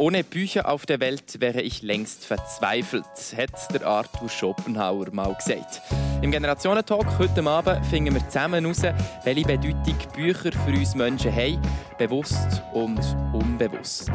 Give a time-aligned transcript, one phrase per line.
[0.00, 3.04] Ohne Bücher auf der Welt wäre ich längst verzweifelt,
[3.36, 5.82] hat der Arthur Schopenhauer mal gesagt.
[6.22, 8.82] Im Generationentalk heute Abend finden wir zusammen heraus,
[9.24, 11.60] welche Bedeutung Bücher für uns Menschen haben,
[11.98, 13.00] bewusst und
[13.32, 14.08] unbewusst.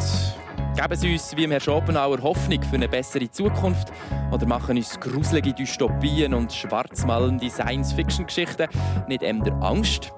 [0.74, 3.90] Geben Sie uns, wie im Herrn Schopenhauer, Hoffnung für eine bessere Zukunft
[4.32, 8.70] oder machen uns gruselige Dystopien und schwarzmalende Science-Fiction-Geschichten
[9.10, 10.14] nicht eher Angst?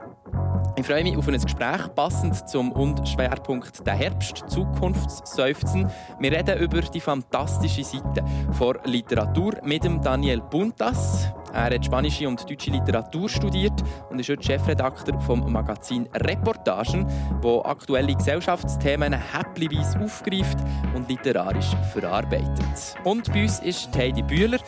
[0.78, 5.90] Ich freue mich auf ein Gespräch passend zum und Schwerpunkt der Herbst, Zukunftsseufzen.
[6.20, 11.30] Wir reden über die fantastische Seite von Literatur mit dem Daniel Puntas.
[11.55, 17.08] Er hat spanische und deutsche Literatur studiert und ist heute Chefredakteur vom Magazin Reportagen,
[17.41, 20.58] wo aktuelle Gesellschaftsthemen häppchenweise aufgreift
[20.94, 22.98] und literarisch verarbeitet.
[23.05, 24.60] Und bei uns ist Heidi Bühler,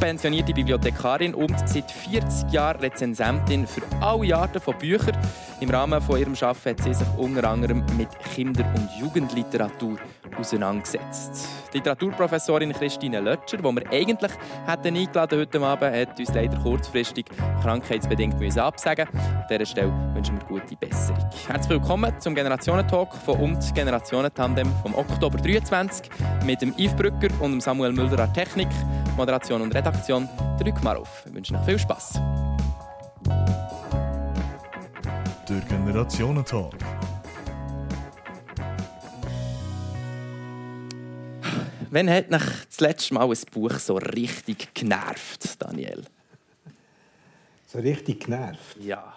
[0.00, 5.18] pensionierte Bibliothekarin und seit 40 Jahren Rezensentin für alle Arten von Büchern.
[5.60, 9.98] Im Rahmen von ihrem Arbeiten hat sie sich unter anderem mit Kinder- und Jugendliteratur
[10.38, 11.48] auseinandergesetzt.
[11.72, 14.32] Die Literaturprofessorin Christine Lötscher, die wir eigentlich
[14.66, 17.26] hätten eingeladen heute Abend, hat uns leider kurzfristig
[17.62, 19.08] krankheitsbedingt müssen absagen.
[19.14, 21.18] An dieser Stelle wünschen wir gute Besserung.
[21.46, 26.10] Herzlich willkommen zum Generationentalk von und Generationentandem vom Oktober 23
[26.44, 28.68] mit dem Yves Brücker und dem Samuel Mülder an Technik,
[29.16, 30.28] Moderation und Redaktion.
[30.58, 31.24] Drück mal auf.
[31.24, 32.20] Wir wünschen euch viel Spass.
[35.48, 36.74] Der Generationentalk.
[41.94, 46.02] Wann hat dich das letzte Mal ein Buch so richtig genervt, Daniel?
[47.68, 48.76] So richtig genervt?
[48.80, 49.16] Ja.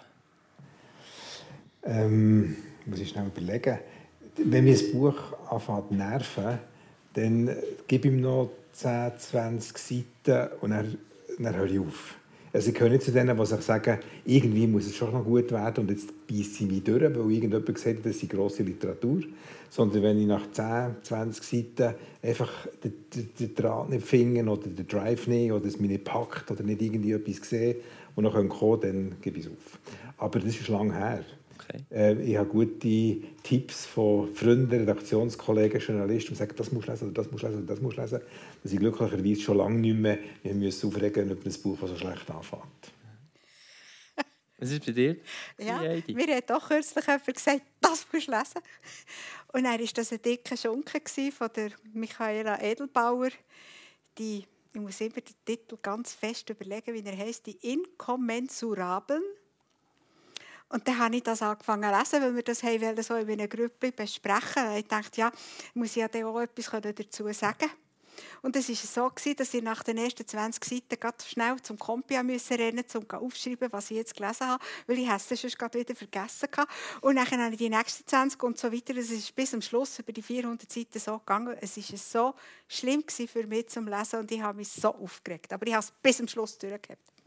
[1.82, 3.80] Ähm, muss ich schnell überlegen.
[4.36, 5.16] Wenn mir ein Buch
[5.50, 6.58] anfängt zu nerven,
[7.14, 7.56] dann
[7.88, 10.98] gebe ich ihm noch 10, 20 Seiten und dann,
[11.36, 12.14] dann höre ich auf.
[12.52, 15.84] Also ich gehöre nicht zu denen, die sagen, irgendwie muss es schon noch gut werden
[15.84, 19.22] und jetzt beiße ich mich durch, weil irgendjemand gesagt hat, das ist grosse Literatur.
[19.70, 24.66] Sondern wenn ich nach 10, 20 Seiten einfach den, den, den Draht nicht finde oder
[24.66, 27.76] den Drive nicht oder es mich nicht packt oder nicht irgendwie etwas sehe
[28.16, 29.78] und noch kommen kann, dann gebe ich es auf.
[30.16, 31.24] Aber das ist lange her.
[31.68, 31.84] Okay.
[31.90, 37.08] Äh, ich habe gute Tipps von Freunden, Redaktionskollegen, Journalisten, die sagen, das musst du lesen
[37.10, 38.20] oder das musst du lesen oder das musst du lesen.
[38.62, 41.96] Dass ich glücklicherweise schon lange nicht mehr wir müssen aufregen über ein Buch, das so
[41.96, 42.62] schlecht anfängt.
[44.58, 45.16] Was ist bei dir?
[45.58, 48.62] Ja, mir hat auch kürzlich jemand gesagt, das musst du lesen.
[49.52, 51.00] Und dann war das ein dicker Schunke
[51.32, 53.30] von der Michaela Edelbauer.
[54.16, 59.22] Die, ich muss immer den Titel ganz fest überlegen, wie er heißt, die Inkommensurablen.
[60.70, 63.48] Und dann habe ich das angefangen zu lesen, weil wir das haben so in einer
[63.48, 64.68] Gruppe besprechen.
[64.68, 65.32] Und ich dachte, ja,
[65.74, 67.70] muss ich ja dann auch etwas dazu sagen
[68.42, 72.22] und es war so, dass ich nach den ersten 20 Seiten ganz schnell zum Kompi
[72.22, 75.78] müssen rennen musste, um aufzuschreiben, was ich jetzt gelesen habe, weil ich es sonst gerade
[75.78, 76.68] wieder vergessen hatte.
[77.00, 78.96] Und dann habe ich die nächsten 20 und so weiter.
[78.96, 81.56] Es ist bis zum Schluss über die 400 Seiten so gegangen.
[81.60, 82.34] Es war so
[82.68, 85.52] schlimm für mich zum Lesen und ich habe mich so aufgeregt.
[85.52, 87.17] Aber ich habe es bis zum Schluss durchgehabt.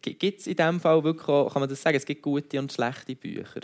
[0.00, 2.72] Gibt es in diesem Fall wirklich auch, kann man das sagen, es gibt gute und
[2.72, 3.60] schlechte Bücher?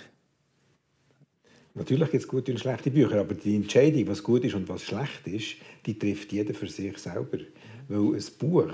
[1.74, 4.82] Natürlich gibt es gute und schlechte Bücher, aber die Entscheidung, was gut ist und was
[4.82, 5.56] schlecht ist,
[5.86, 7.38] die trifft jeder für sich selber.
[7.88, 8.72] Weil ein Buch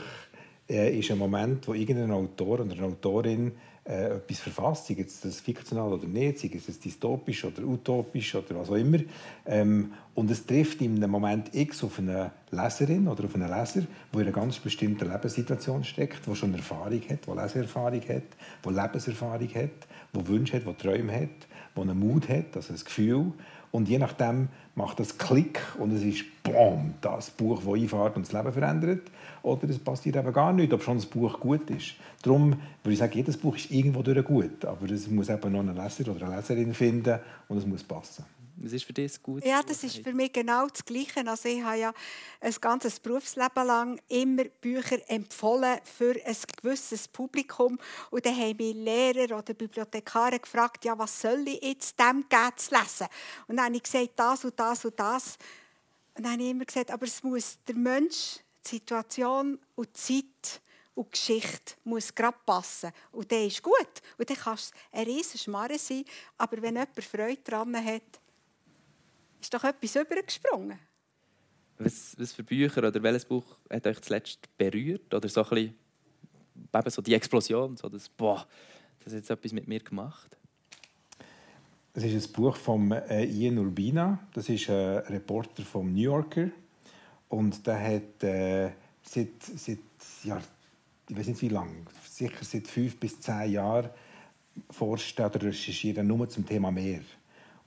[0.69, 3.53] äh, ist ein Moment, wo irgendein Autor oder eine Autorin
[3.85, 8.61] äh, etwas verfasst, sei es das fiktional oder nicht, sei es dystopisch oder utopisch oder
[8.61, 8.99] was auch immer.
[9.47, 13.83] Ähm, und es trifft in einem Moment X auf eine Leserin oder auf einen Leser,
[14.13, 18.23] der in einer ganz bestimmten Lebenssituation steckt, der schon Erfahrung hat, der Leserfahrung hat,
[18.65, 19.71] der Lebenserfahrung hat,
[20.15, 23.33] der Wünsche hat, der Träume hat der einen Mut hat, also ein Gefühl.
[23.73, 28.27] Und je nachdem macht das Klick und es ist BOM, das Buch, das einfährt und
[28.27, 29.03] das Leben verändert.
[29.43, 31.95] Oder es passiert eben gar nichts, ob schon das Buch gut ist.
[32.23, 32.51] Darum
[32.83, 34.65] würde ich sagen, jedes Buch ist irgendwo durch gut.
[34.65, 37.19] Aber es muss eben noch einen Leser oder eine Leserin finden
[37.49, 38.25] und es muss passen.
[38.63, 39.45] Was ist für dich gut?
[39.45, 41.27] Ja, das ist für mich genau das Gleiche.
[41.27, 41.93] Also ich habe ja
[42.41, 47.79] ein ganzes Berufsleben lang immer Bücher empfohlen für ein gewisses Publikum.
[48.11, 52.53] Und dann haben mich Lehrer oder Bibliothekare gefragt, ja, was soll ich jetzt dem geben
[52.57, 53.07] zu lesen?
[53.49, 55.39] Und dann habe ich gesagt, das und das und das.
[56.15, 59.93] Und dann habe ich immer gesagt, aber es muss der Mensch, die Situation und die
[59.93, 60.61] Zeit
[60.95, 62.91] und die Geschichte muss gerade passen.
[63.13, 64.03] Und der ist gut.
[64.19, 66.05] Und dann kann es ein riesen Schmarre sein.
[66.37, 68.21] Aber wenn jemand Freude daran hat,
[69.41, 70.79] ist doch etwas übergesprungen.
[71.79, 75.15] Was, was für Bücher oder welches Buch hat euch zuletzt berührt?
[75.15, 75.75] Oder so ein bisschen,
[76.75, 78.47] eben so die Explosion, so das, boah,
[78.99, 80.37] das hat jetzt etwas mit mir gemacht?
[81.95, 84.29] Es ist ein Buch von äh, Ian Urbina.
[84.35, 86.51] Das ist ein Reporter vom New Yorker.
[87.31, 88.71] Und der hat äh,
[89.03, 89.79] seit, seit
[90.25, 90.41] ja,
[91.09, 93.91] ich weiß nicht wie lange, sicher seit fünf bis zehn Jahren
[94.69, 97.01] forscht oder recherchiert nur zum Thema Meer.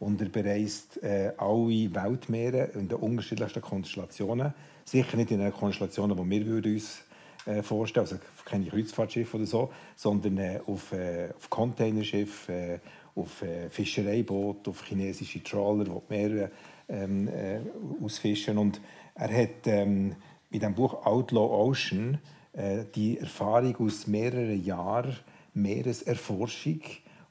[0.04, 4.54] und er bereist äh, alle Weltmeere in den unterschiedlichsten Konstellationen.
[4.86, 7.04] Sicher nicht in den Konstellationen, die wir uns
[7.46, 12.80] äh, vorstellen, also keine Kreuzfahrtschiffe oder so, sondern äh, auf, äh, auf Containerschiffen, äh,
[13.16, 16.52] auf äh, Fischereibooten, auf chinesische Trawler, die die Meere
[16.90, 17.60] ähm, äh,
[18.04, 18.58] ausfischen.
[18.58, 18.82] Und
[19.16, 20.16] er hat ähm,
[20.52, 22.20] in dem Buch Outlaw Ocean
[22.54, 25.18] äh, die Erfahrung aus mehreren Jahren
[25.54, 26.82] Meereserforschung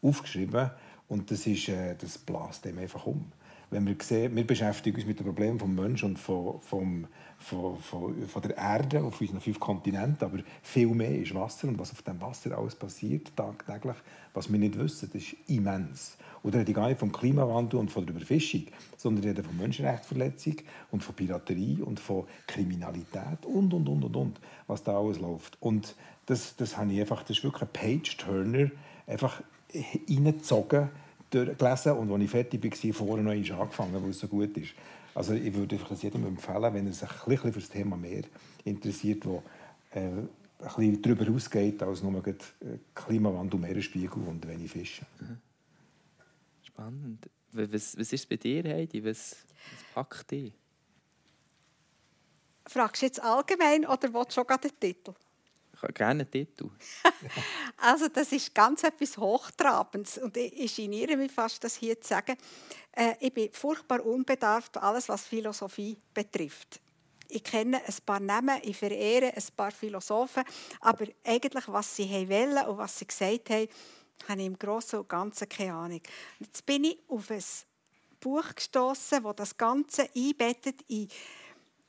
[0.01, 0.71] aufgeschrieben
[1.09, 3.33] und das, ist, äh, das blast dem einfach um.
[3.71, 7.07] Wenn wir sehen, wir beschäftigen uns mit dem Problem des Menschen und von, vom,
[7.43, 11.79] von, von, von der Erde auf unseren fünf Kontinenten, aber viel mehr ist Wasser und
[11.79, 13.97] was auf dem Wasser alles passiert tagtäglich,
[14.35, 16.17] was wir nicht wissen, das ist immens.
[16.43, 18.65] Oder rede ich gar nicht vom Klimawandel und von der Überfischung,
[18.97, 20.57] sondern rede von Menschenrechtsverletzung
[20.91, 25.57] und von Piraterie und von Kriminalität und, und, und, und, und, was da alles läuft.
[25.61, 25.95] Und
[26.27, 28.71] das, das, habe ich einfach, das ist wirklich ein Page-Turner,
[29.07, 29.43] einfach
[30.09, 30.89] reingezogen,
[31.31, 34.75] gelesen und als ich fertig war, vorher noch angefangen, weil es so gut ist.
[35.15, 38.23] Also ich würde das jedem empfehlen, wenn er sich ein bisschen für das Thema mehr
[38.65, 39.43] interessiert, wo
[39.91, 40.29] äh, ein
[40.59, 42.35] bisschen darüber ausgeht, als nur äh,
[42.95, 45.05] Klimawandel, Meeresspiegel und wenig Fische.
[45.21, 45.39] Mhm.
[46.63, 47.29] Spannend.
[47.53, 49.05] Was, was ist bei dir, Heidi?
[49.05, 49.37] Was,
[49.71, 50.55] was packt dich?
[52.67, 55.13] Fragst du jetzt allgemein oder willst du schon den Titel?
[55.89, 56.71] Gerne Titel.
[57.77, 62.37] also das ist ganz etwas Hochtrabendes und ich, geniere mich fast, das hier zu sagen.
[62.93, 66.81] Äh, ich bin furchtbar unbedarft, alles was Philosophie betrifft.
[67.29, 70.45] Ich kenne ein paar Namen, ich verehre ein paar Philosophen,
[70.81, 73.69] aber eigentlich, was sie wollen und was sie gesagt haben,
[74.29, 76.03] habe ich im Großen und Ganzen keine Ahnung.
[76.39, 77.43] Jetzt bin ich auf ein
[78.21, 81.09] Buch gestoßen, das das Ganze einbettet in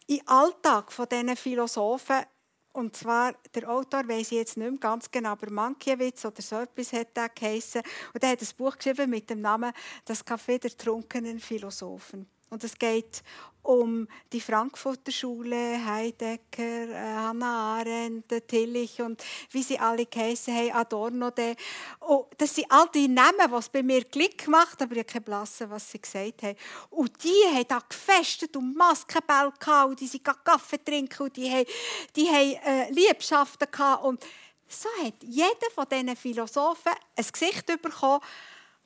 [0.10, 2.24] den Alltag von diesen Philosophen
[2.74, 6.58] und zwar, der Autor weiß ich jetzt nicht mehr ganz genau, aber Mankiewicz oder so
[6.58, 7.84] etwas hat er geheissen.
[8.14, 9.72] Und er hat ein Buch geschrieben mit dem Namen
[10.06, 12.33] Das Café der trunkenen Philosophen.
[12.54, 13.24] Und es geht
[13.64, 20.72] um die Frankfurter Schule, Heidegger, äh, Hannah Arendt, Tillich und wie sie alle geheissen haben,
[20.74, 21.32] Adorno.
[21.32, 21.56] De.
[22.02, 25.14] Und das sind all die Namen, die es bei mir Klick gemacht aber ich habe
[25.14, 26.58] keine Blasse, was sie gesagt haben.
[26.92, 31.50] Und die haben da gefestet und Maskenbälle gehabt und die sind Kaffee trinken und die
[31.50, 31.66] haben,
[32.16, 34.04] die haben äh, Liebschaften gehabt.
[34.04, 34.24] Und
[34.68, 38.22] so hat jeder von diesen Philosophen ein Gesicht bekommen,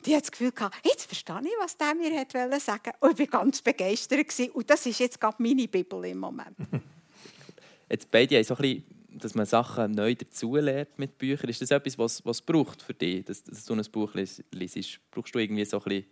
[0.05, 3.31] die hat das Gefühl gehabt, jetzt verstehe ich, was der mir hat sagen Und ich
[3.31, 4.27] war ganz begeistert.
[4.53, 6.55] Und das ist jetzt gerade meine Bibel im Moment.
[7.89, 11.49] Jetzt beide haben so ein bisschen, dass man Sachen neu dazulernt mit Büchern.
[11.49, 14.43] Ist das etwas, was, was braucht für dich, dass, dass du ein Buch liest?
[15.09, 16.05] Brauchst du irgendwie so ein bisschen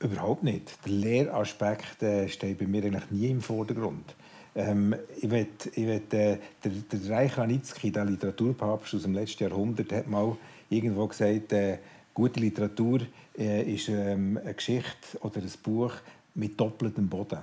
[0.00, 0.78] Überhaupt nicht.
[0.84, 4.14] Der Lehraspekt äh, steht bei mir eigentlich nie im Vordergrund.
[4.54, 9.42] Ähm, ich will, ich will, äh, der, der Reich Ranitzky, der Literaturpapst aus dem letzten
[9.44, 10.36] Jahrhundert, hat mal
[10.70, 11.78] irgendwo gesagt, äh,
[12.18, 13.02] Gute Literatur
[13.38, 15.92] äh, ist ähm, eine Geschichte oder ein Buch
[16.34, 17.38] mit doppeltem Boden.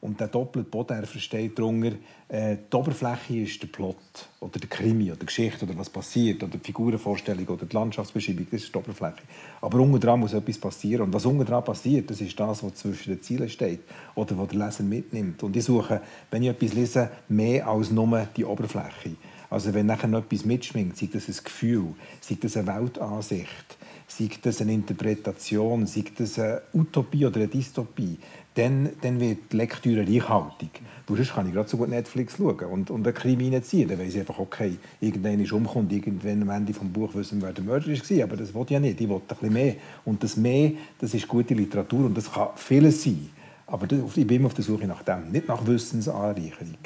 [0.00, 1.96] Und der doppelte Boden er versteht darunter,
[2.28, 3.96] äh, die Oberfläche ist der Plot
[4.38, 8.46] oder der Krimi oder die Geschichte oder was passiert oder die Figurenvorstellung oder die Landschaftsbeschreibung,
[8.48, 9.22] das ist die Oberfläche.
[9.60, 11.06] Aber unten dran muss etwas passieren.
[11.06, 13.80] Und was unten dran passiert, das ist das, was zwischen den Zielen steht
[14.14, 15.42] oder was der Leser mitnimmt.
[15.42, 19.16] Und ich suche, wenn ich etwas lese, mehr als nur die Oberfläche.
[19.50, 23.76] Also wenn nachher noch etwas mitschwingt, sei das ein Gefühl, sei das eine Weltansicht,
[24.18, 28.18] sei das eine Interpretation, sei das eine Utopie oder eine Dystopie,
[28.54, 30.82] dann, dann wird die Lektüre reichhaltig.
[31.06, 33.88] Weil sonst kann ich gerade so gut Netflix schauen und, und einen Krimi reinziehen.
[33.88, 37.46] Dann weiss ich einfach, okay, irgendwann ist umkommt, irgendwann am Ende des Buches wissen wir,
[37.46, 38.24] wer der Mörder war.
[38.24, 39.00] Aber das will ich ja nicht.
[39.00, 39.76] Ich will ein bisschen mehr.
[40.04, 43.30] Und das mehr, das ist gute Literatur und das kann vieles sein.
[43.66, 46.76] Aber ich bin immer auf der Suche nach dem, nicht nach Wissensanreicherung.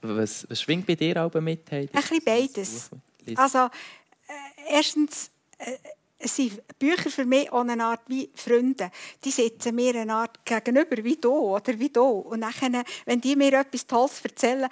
[0.00, 1.70] Was, was schwingt bei dir auch mit?
[1.70, 2.90] Ein bisschen beides.
[3.34, 5.30] Also, äh, erstens...
[5.58, 5.72] Äh,
[6.20, 8.90] sind Bücher für mich auch eine Art wie Freunde.
[9.24, 12.04] Die sitzen mir eine Art gegenüber, wie du oder wie du.
[12.04, 14.68] Und nachher, wenn die mir etwas Tolles erzählen,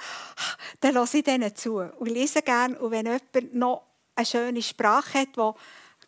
[0.80, 2.78] dann lasse ich denen zu und lese gerne.
[2.78, 3.86] Und wenn jemand noch
[4.16, 5.52] eine schöne Sprache hat, die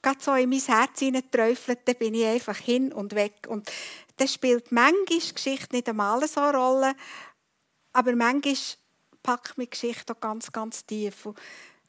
[0.03, 3.47] gerade so in mein Herz hineinträufelt, dann bin ich einfach hin und weg.
[3.49, 3.71] Und
[4.17, 6.95] das spielt manchmal Geschichte nicht einmal so eine Rolle,
[7.93, 8.57] aber manchmal
[9.23, 11.27] packt mich Geschichte auch ganz, ganz tief.
[11.27, 11.39] Und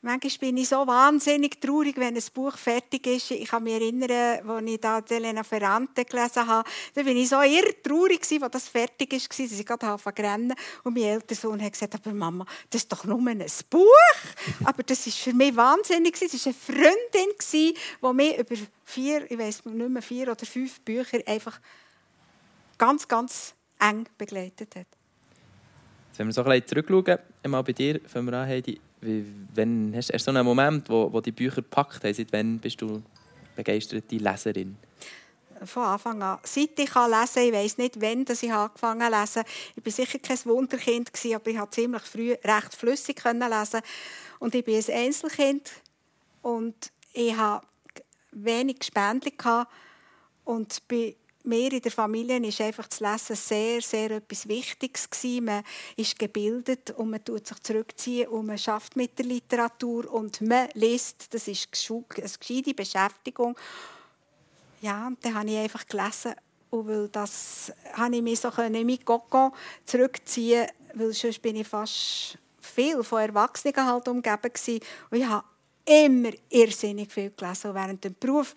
[0.02, 3.32] Manchmal bin ich so wahnsinnig traurig, wenn ein Buch fertig ist.
[3.32, 7.42] Ich kann mich erinnern, als ich da Elena Ferrante gelesen habe, da bin ich so
[7.42, 10.54] irre traurig, als das fertig war, dass ich gerade rennen.
[10.86, 13.84] Und mein älterer Sohn hat gesagt, aber Mama, das ist doch nur ein Buch.
[14.64, 16.22] aber das war für mich wahnsinnig.
[16.22, 20.80] Es war eine Freundin, die mich über vier, ich weiß nicht mehr, vier oder fünf
[20.80, 21.60] Bücher einfach
[22.78, 24.88] ganz, ganz eng begleitet hat.
[26.08, 29.26] Jetzt, wenn wir so ein bisschen zurückschauen, einmal bei dir, fangen wir an, Heidi, wie,
[29.54, 32.14] wenn, hast du so einen Moment, wo, wo die Bücher gepackt haben?
[32.14, 33.02] Seit wann bist du
[33.56, 34.78] begeisterte Leserin?
[35.66, 36.40] von Anfang an.
[36.44, 39.44] Seit ich lesen kann, ich weiß nicht, wann ich angefangen habe lesen.
[39.76, 43.82] Ich war sicher kein Wunderkind, aber ich konnte ziemlich früh recht flüssig lesen.
[44.40, 45.72] Und ich bin ein Einzelkind
[46.42, 47.66] und ich hatte
[48.32, 49.34] wenig Spendli
[50.46, 55.10] und bei mir in der Familie ist einfach das Lesen sehr, sehr etwas Wichtiges.
[55.42, 55.64] Man
[55.96, 60.70] ist gebildet und man tut sich zurückziehen und man schafft mit der Literatur und man
[60.74, 61.34] liest.
[61.34, 63.56] Das ist eine gescheite Beschäftigung.
[64.82, 66.36] Ja, und dann habe ich einfach gelesen
[66.70, 68.52] und weil das habe ich mich so
[68.84, 69.54] mit Coco
[69.86, 74.52] zurückziehen, weil sonst bin ich fast viel von Erwachsenen halt umgeben
[75.10, 75.46] und ich habe
[75.86, 78.56] immer irrsinnig viel gelesen während dem Beruf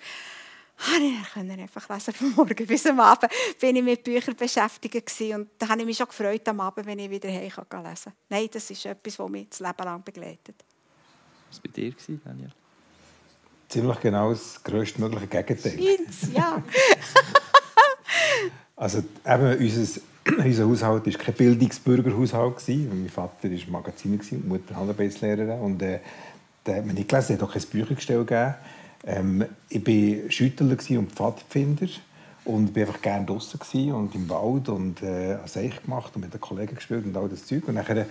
[1.01, 5.35] ich einfach lesen von morgen bis am Abend bin ich mit Büchern beschäftigt gewesen.
[5.35, 8.13] und da habe ich mich schon gefreut am Abend, wenn ich wieder heim kann lesen.
[8.29, 10.65] Nein, das ist etwas, das mich das Leben lang begleitet.
[11.49, 12.53] Was war bei dir, Daniel?
[13.69, 15.79] Ziemlich genau das größtmögliche Gegenteil.
[15.79, 16.63] Scheint's, ja.
[18.77, 20.01] also eben unser,
[20.45, 22.69] unser Haushalt war kein Bildungsbürgerhaushalt.
[22.69, 25.61] Mein Vater war Magaziner, die Mutter Handarbeitslehrerin.
[25.61, 26.01] Und äh,
[26.65, 28.55] da hat man nicht gelesen, es hat auch kein Büchergestell gegeben.
[29.05, 31.89] Ähm, ich war Schüttler und Pfadfinder
[32.45, 36.41] und war einfach gerne draußen und im Wald und äh, Seich gemacht und mit den
[36.41, 37.69] Kollegen gespielt und all das Zeug.
[37.69, 38.07] Und dann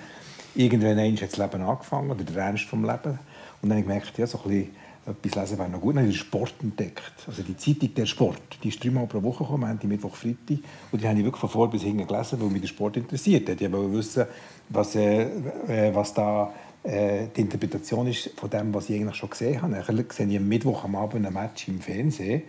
[0.56, 3.20] irgendwann hat das Leben angefangen, oder der Ernst vom Leben.
[3.62, 4.70] Und dann habe ich gemerkt, ja, so ein
[5.06, 5.96] etwas lesen wäre noch gut.
[5.96, 7.14] Dann habe ich den Sport entdeckt.
[7.28, 10.60] Also die Zeitung «Der Sport», die ist dreimal pro Woche gekommen, Montag, Mittwoch, Freitag.
[10.92, 13.50] Und die habe ich wirklich von vor bis hinten gelesen, weil mich der Sport interessiert
[13.50, 13.60] hat.
[13.60, 14.26] Ich wollte wissen,
[14.70, 15.24] was, äh,
[15.68, 19.84] äh, was da äh, die Interpretation ist von dem, was ich eigentlich schon gesehen habe.
[19.86, 22.44] Dann sehe ich am Mittwoch am Abend ein Match im Fernsehen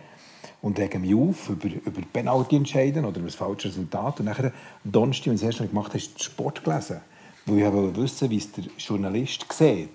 [0.62, 4.20] und rege mich auf über, über Penalty entscheiden oder über das falsche Resultat.
[4.20, 4.52] Und dann,
[4.84, 7.00] Donnerstag, wenn ich das erste Mal gemacht habe, ist Sport gelesen.
[7.46, 9.88] Weil ich wollte wissen, wie es der Journalist sieht.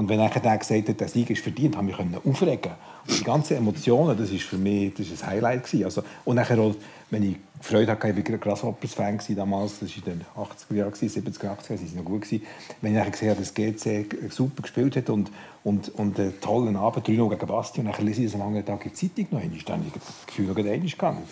[0.00, 2.72] Und wenn er dann gesagt hat, der Sieg ist verdient, habe ich mich aufregen
[3.06, 5.84] Und die ganzen Emotionen, das ist für mich das ist ein Highlight gewesen.
[5.84, 6.74] Also, und nachher auch,
[7.10, 11.48] wenn ich Freude hatte, ich war Grasshoppers-Fan damals, das war in den 80er Jahren, 70er,
[11.48, 12.22] 80er, das war noch gut.
[12.22, 12.46] Gewesen.
[12.80, 15.30] Wenn ich gesehen habe, dass GC super gespielt hat und,
[15.64, 18.64] und, und einen tollen Abend, 3 gegen Basti, und dann lese ich das am anderen
[18.64, 21.22] Tag in der Zeitung noch einmal, dann habe ich das Gefühl, das einmal.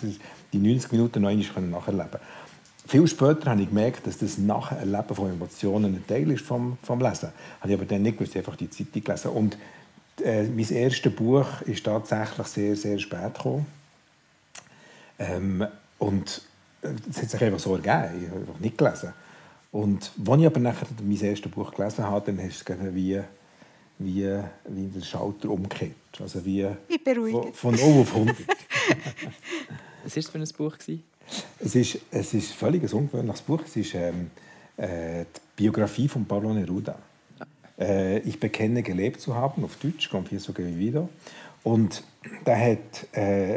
[0.53, 2.19] Die 90 Minuten noch einmal nacherleben
[2.89, 6.99] viel später habe ich gemerkt, dass das Nacherleben von Emotionen ein Teil ist vom, vom
[6.99, 7.29] Lesen.
[7.61, 9.31] Habe ich aber dann nicht gewusst, einfach die Zeitung gelesen.
[9.31, 9.57] Und
[10.23, 13.67] äh, mein erstes Buch ist tatsächlich sehr, sehr spät gekommen.
[15.19, 15.67] Ähm,
[15.99, 16.41] und
[16.81, 18.23] es äh, hat sich einfach so ergeben.
[18.23, 19.13] Ich habe einfach nicht gelesen.
[19.71, 23.21] Und als ich aber nachher mein erstes Buch gelesen habe, dann ist es wie,
[23.99, 25.93] wie, wie der Schalter umgekehrt.
[26.19, 28.35] Also wie, wie von, von 0 auf 100.
[30.03, 30.77] Was war es für ein Buch?
[31.59, 33.61] Es ist, es ist völlig ein ungewöhnliches Buch.
[33.65, 34.31] Es ist ähm,
[34.77, 36.97] äh, die Biografie von Pablo Neruda.
[37.79, 41.09] Äh, ich bekenne, gelebt zu haben, auf Deutsch, kommt hier sogar wieder.
[41.63, 42.03] Und
[42.45, 43.55] der hat äh,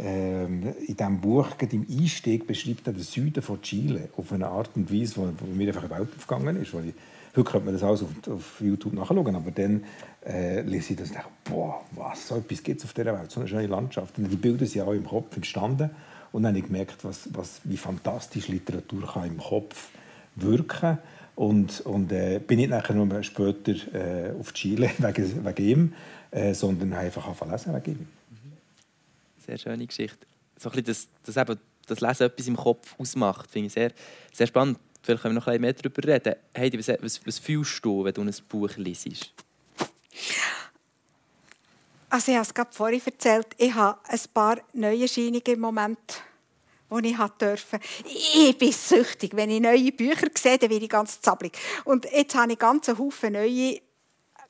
[0.00, 4.70] äh, in diesem Buch, im Einstieg, beschreibt er den Süden von Chile auf eine Art
[4.76, 6.72] und Weise, wo, wo mir einfach Welt aufgegangen ist.
[6.72, 6.94] Weil ich,
[7.36, 9.84] heute könnte man das alles auf, auf YouTube nachschauen, aber dann
[10.26, 13.30] äh, lese ich das und denke, boah, was, so etwas gibt es auf dieser Welt,
[13.30, 14.16] so eine schöne Landschaft.
[14.18, 15.90] Und die Bilder sind auch im Kopf entstanden.
[16.32, 19.88] Und dann habe ich gemerkt, was, was, wie fantastisch Literatur kann im Kopf
[20.36, 20.98] wirken
[21.34, 25.92] und, und äh, bin nicht nachher nur später äh, auf Chile wegen, wegen ihm,
[26.30, 28.08] äh, sondern einfach angefangen lesen wegen ihm.
[29.44, 30.26] Sehr schöne Geschichte.
[30.56, 33.92] So ein bisschen, dass, dass eben das Lesen etwas im Kopf ausmacht, finde ich sehr,
[34.32, 34.78] sehr spannend.
[35.02, 36.34] Vielleicht können wir noch ein bisschen mehr darüber reden.
[36.56, 39.32] Heidi, was, was, was fühlst du, wenn du ein Buch liest?
[42.12, 46.22] Also ich habe es gerade vorhin erzählt, ich habe ein paar Neuerscheinungen im Moment,
[46.90, 47.78] die ich durfte.
[48.04, 49.30] Ich bin süchtig.
[49.36, 51.56] Wenn ich neue Bücher sehe, dann werde ich ganz zappelig.
[51.84, 53.80] Und jetzt habe ich ganz Haufen neue,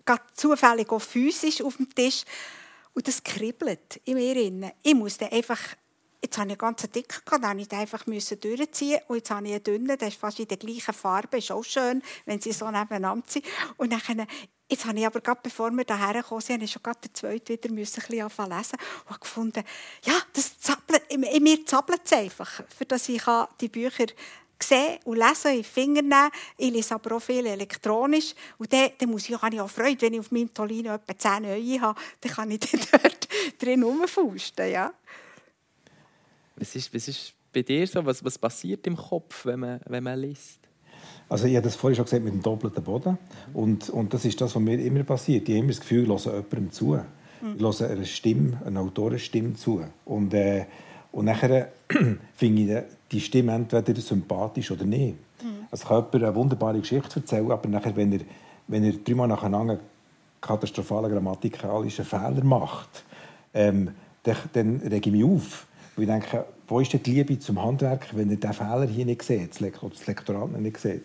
[0.06, 2.24] gerade zufällig auch physisch auf dem Tisch.
[2.94, 4.72] Und das kribbelt in mir.
[4.82, 5.60] Ich muss dann einfach
[6.22, 9.00] Jetzt habe ich einen ganz dicken, dann musste ich den einfach durchziehen.
[9.08, 11.64] Und jetzt habe ich einen dünnen, der ist fast in der gleichen Farbe, ist auch
[11.64, 13.44] schön, wenn sie so nebeneinander sind.
[13.76, 14.26] Und dann
[14.70, 17.72] Jetzt habe ich aber gerade bevor wir hierher gekommen sind, schon gerade den zweiten wieder
[17.72, 19.64] müssen ein bisschen lesen und habe gefunden,
[20.04, 23.24] ja, das zappelt, in mir zappelt es einfach, für dass ich
[23.60, 24.06] die Bücher
[24.62, 26.30] sehen und lesen, in Finger nehmen.
[26.56, 28.34] Ich lese aber auch viel elektronisch.
[28.58, 31.18] Und dann, dann muss ich, habe ich auch Freude, wenn ich auf meinem Tolino etwa
[31.18, 34.92] zehn neue habe, dann kann ich dann dort drin rumfusten, ja.
[36.60, 38.04] Was ist, was ist bei dir so?
[38.04, 40.60] Was, was passiert im Kopf, wenn man, wenn man liest?
[41.28, 43.18] Also ich habe das vorhin schon gesagt mit dem doppelten Boden.
[43.54, 45.48] Und, und das ist das, was mir immer passiert.
[45.48, 47.00] Ich habe immer das Gefühl, ich höre jemandem zu.
[47.56, 49.82] Ich höre einer Stimme, einer Autorenstimme zu.
[50.04, 50.66] Und, äh,
[51.12, 51.72] und nachher
[52.34, 55.16] finde ich die Stimme entweder sympathisch oder nicht.
[55.42, 55.66] Mhm.
[55.70, 58.20] Also kann jemand eine wunderbare Geschichte erzählen, aber nachher, wenn er,
[58.68, 59.78] wenn er dreimal nacheinander
[60.40, 63.04] katastrophalen grammatikalischen Fehler macht,
[63.54, 63.90] ähm,
[64.22, 65.66] dann, dann rege ich mich auf.
[66.00, 69.04] Weil ich denke, wo ist denn die Liebe zum Handwerk, wenn ihr diesen Fehler hier
[69.04, 71.02] nicht seht, oder das Lektorat nicht seht?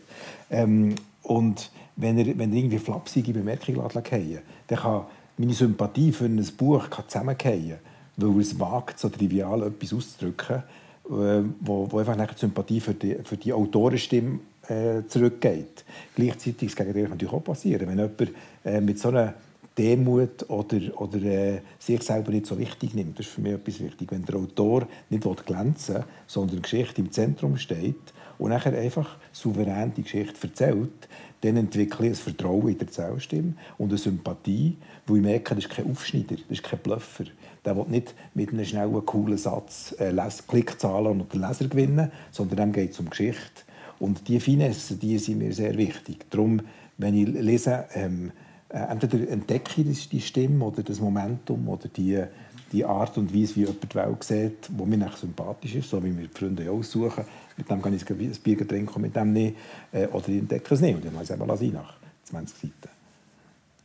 [0.50, 5.02] Ähm, und wenn ihr, wenn ihr irgendwie flapsige Bemerkungen fallen dann kann
[5.38, 7.76] meine Sympathie für ein Buch zusammenfallen,
[8.16, 10.64] weil es wagt, so trivial etwas auszudrücken,
[11.10, 15.84] äh, wo, wo einfach die Sympathie für die, für die Autorenstimme äh, zurückgeht.
[16.16, 17.88] Gleichzeitig das Gegenteil natürlich auch passieren.
[17.88, 18.32] Wenn jemand
[18.64, 19.34] äh, mit so einer
[19.78, 23.80] Demut oder, oder äh, sich selber nicht so wichtig nimmt, das ist für mich etwas
[23.82, 24.12] wichtig.
[24.12, 29.18] Wenn der Autor nicht glänzen will, sondern die Geschichte im Zentrum steht und nachher einfach
[29.32, 31.10] souverän die Geschichte erzählt,
[31.42, 35.66] dann entwickle ich ein Vertrauen in der Erzählstimme und eine Sympathie, wo ich merke, das
[35.66, 37.26] ist kein Aufschneider, das ist kein Bluffer.
[37.64, 40.14] Der will nicht mit einem schnellen, coolen Satz äh,
[40.48, 43.64] Klickzahlen und den Leser gewinnen, sondern dem geht es um Geschichte.
[44.00, 46.26] Und diese Finesse, die sind mir sehr wichtig.
[46.30, 46.62] Darum,
[46.98, 48.45] wenn ich lese, ähm, äh,
[48.76, 52.24] entweder entdecke ich die Stimme oder das Momentum oder die,
[52.72, 56.18] die Art und Weise, wie jemand die Welt sieht, wo mir sympathisch ist, so wie
[56.18, 57.24] wir die Freunde aussuchen.
[57.58, 59.56] Mit dem kann ich ein Bier trinken, mit dem nicht.
[59.92, 61.94] Äh, oder ich entdecke es nicht und dann lasse ich es nach
[62.26, 62.96] 20 Seiten.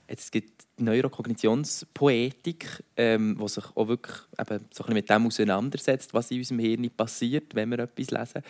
[0.08, 6.32] Es gibt Neurokognitionspoetik, ähm, die sich auch wirklich eben so ein mit dem auseinandersetzt, was
[6.32, 8.42] in unserem Hirn passiert, wenn wir etwas lesen.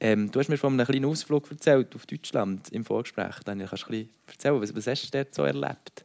[0.00, 3.36] Ähm, du hast mir von einem kleinen Ausflug erzählt auf Deutschland im Vorgespräch.
[3.44, 6.04] Daniel, kannst du erzählen, was, was hast du dort so erlebt?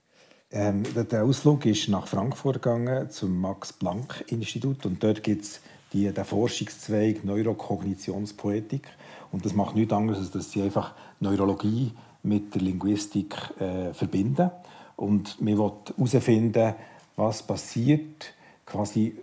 [0.52, 5.62] Ähm, der Ausflug ist nach Frankfurt gegangen zum Max-Planck-Institut und dort gibt es
[5.94, 8.88] den Forschungszweig Neurokognitionspoetik
[9.32, 11.92] und das macht nichts anderes, als dass sie einfach Neurologie
[12.24, 14.52] mit der Linguistik äh, verbinden
[14.96, 16.76] und wir wollen herausfinden,
[17.16, 18.34] was passiert
[18.66, 19.18] quasi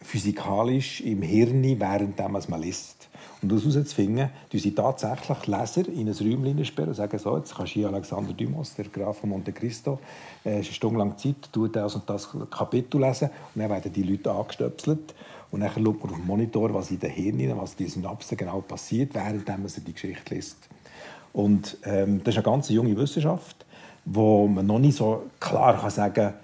[0.00, 3.05] physikalisch im Hirn, während man liest.
[3.46, 7.54] Und das herauszufinden, tun sie tatsächlich Leser in ein Räumchen sperren und sagen, so, jetzt
[7.54, 10.00] kannst du hier Alexander Dumas, der Graf von Monte Cristo,
[10.44, 14.02] äh, eine Stunde lang Zeit, tu das und das Kapitel lesen und dann werden die
[14.02, 15.14] Leute angestöpselt
[15.52, 18.36] und dann schaut man auf dem Monitor, was in den Hirnen, was in den Synapsen
[18.36, 20.56] genau passiert, während man die Geschichte liest.
[21.32, 23.64] Und ähm, das ist eine ganz junge Wissenschaft,
[24.04, 26.34] wo man noch nicht so klar kann sagen kann,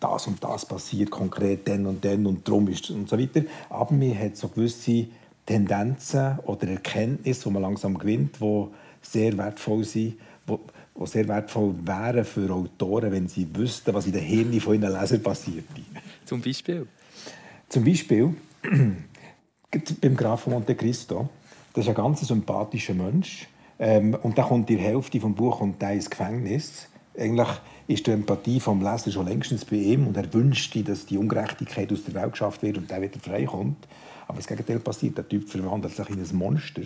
[0.00, 3.42] das und das passiert konkret dann und dann und darum ist und so weiter.
[3.68, 5.06] Aber man hat so gewisse
[5.46, 8.66] Tendenzen oder Erkenntnisse, die man langsam gewinnt, die
[9.00, 10.16] sehr wertvoll sind,
[10.48, 14.92] die sehr wertvoll wären für Autoren, wenn sie wüssten, was in den Hirnen von ihren
[14.92, 15.64] Lesern passiert.
[16.24, 16.86] Zum Beispiel?
[17.68, 18.34] Zum Beispiel
[20.00, 21.28] beim Graf von Monte Cristo.
[21.72, 23.48] Das ist ein ganz sympathischer Mensch.
[23.78, 26.88] Ähm, und dann kommt die Hälfte des Buches und der ins Gefängnis.
[27.18, 27.48] Eigentlich
[27.86, 31.92] ist die Empathie vom Leser schon längstens bei ihm und er wünscht, dass die Ungerechtigkeit
[31.92, 33.86] aus der Welt geschafft wird und der wieder freikommt.
[34.28, 35.18] Aber das Gegenteil passiert.
[35.18, 36.82] Der Typ verwandelt sich in ein Monster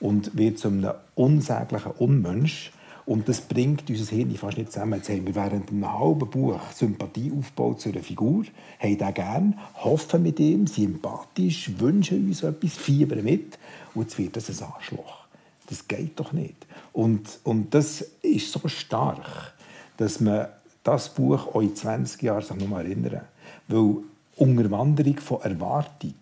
[0.00, 2.72] und wird zu einem unsäglichen Unmensch.
[3.04, 4.94] Und das bringt unser Hirn fast nicht zusammen.
[4.94, 8.44] Jetzt haben wir während einem halben Buch Sympathie aufgebaut zu einer Figur,
[8.78, 13.58] haben den gern, hoffen mit ihm, sind empathisch, wünschen uns etwas, fiebern mit.
[13.94, 15.24] Und jetzt wird das ein Arschloch.
[15.68, 16.66] Das geht doch nicht.
[16.92, 19.54] Und, und das ist so stark,
[19.96, 20.48] dass man
[20.84, 23.22] das Buch auch in 20 Jahren sich noch mal erinnern
[23.68, 23.96] Weil
[24.36, 26.14] Unterwanderung von Erwartung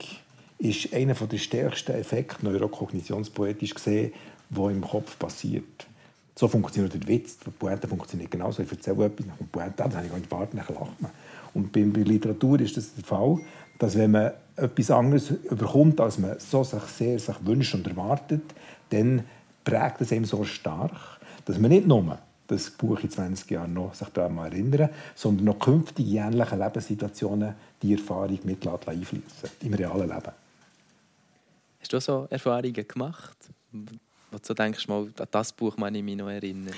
[0.58, 4.12] ist einer der stärksten Effekte, neurokognitionspoetisch gesehen,
[4.50, 5.86] der im Kopf passiert.
[6.34, 7.38] So funktioniert der Witz.
[7.38, 8.62] Die Pointe funktioniert genauso.
[8.62, 11.10] Ich erzähle etwas, nach dem Pointe, das habe ich gar nicht gewartet, dann lacht man.
[11.54, 13.38] Und bei, bei Literatur ist das der Fall,
[13.78, 18.42] dass wenn man etwas anderes überkommt, als man so sich sehr sich wünscht und erwartet,
[18.90, 19.24] dann
[19.64, 23.94] prägt es einem so stark, dass man nicht nur das Buch in 20 Jahren noch
[23.94, 30.45] sich daran erinnern, sondern noch künftige ähnliche Lebenssituationen die Erfahrung mit einfließen im realen Leben.
[31.86, 33.36] Hast du so Erfahrungen gemacht,
[33.70, 36.74] wo du denkst, mal, an das Buch kann ich mich noch erinnern?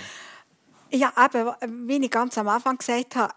[0.91, 3.33] Ja, eben, wie ich ganz am Anfang gesagt habe,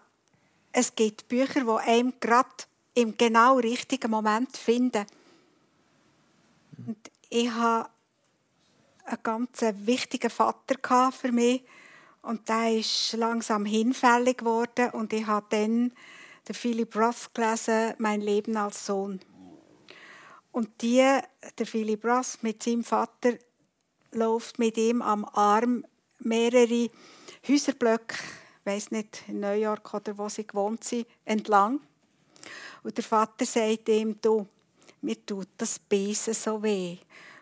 [0.70, 2.50] es gibt Bücher, die einem gerade
[2.92, 5.06] im genau richtigen Moment finden.
[6.86, 6.98] Und
[7.30, 7.88] ich hatte
[9.06, 11.62] einen ganz wichtigen Vater für mich
[12.20, 15.92] und der ist langsam hinfällig geworden und ich habe dann
[16.46, 19.20] den Philip Roth gelesen, «Mein Leben als Sohn».
[20.52, 21.18] Und die,
[21.58, 23.32] der Philip Ross mit seinem Vater
[24.12, 25.84] läuft mit ihm am Arm
[26.18, 26.90] mehrere
[27.48, 28.16] Häuserblöcke,
[28.60, 31.80] ich weiß nicht, in New York oder wo sie gewohnt sind, entlang.
[32.82, 34.46] Und der Vater sagt ihm, du,
[35.00, 36.98] mir tut das Besen so weh.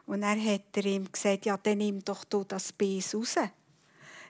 [0.07, 3.37] Und dann hat er ihm gesagt, ja, dann nimm doch du das Bes raus.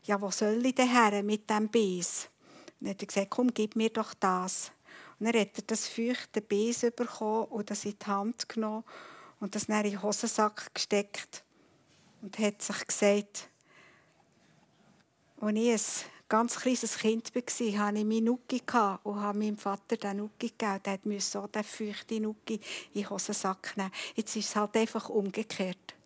[0.05, 2.29] Ja, wo soll ich denn her mit dem Bes?
[2.81, 4.73] Und dann hat er gesagt, komm, gib mir doch das.
[5.21, 8.85] Dann hat er das feuchte Besen bekommen und das in die Hand genommen
[9.39, 11.45] und das dann in den Hosensack gesteckt
[12.23, 13.51] und hat sich gesagt,
[15.41, 18.63] als ich ein ganz kleines Kind war, hatte ich meinen Nuki
[19.03, 20.81] und habe meinem Vater den Nuki gegeben.
[20.85, 22.61] Der musste auch den feuchten Nuki
[22.95, 23.91] in den Hosensack nehmen.
[24.15, 26.00] Jetzt ist es halt einfach umgekehrt.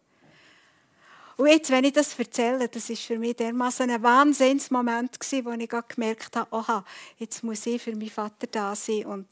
[1.36, 5.50] Und jetzt, wenn ich das erzähle, das ist für mich dermaßen ein Wahnsinnsmoment gewesen, wo
[5.50, 6.84] ich gemerkt habe, aha,
[7.18, 9.26] jetzt muss ich für meinen Vater da sein und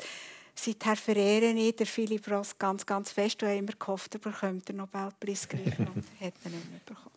[0.55, 4.69] seither verehre ich den Philipp Ross ganz, ganz fest und habe immer gehofft, er bekommt
[4.69, 5.89] den Nobelpreis gleich und
[6.21, 7.11] hat ihn nicht mehr bekommen.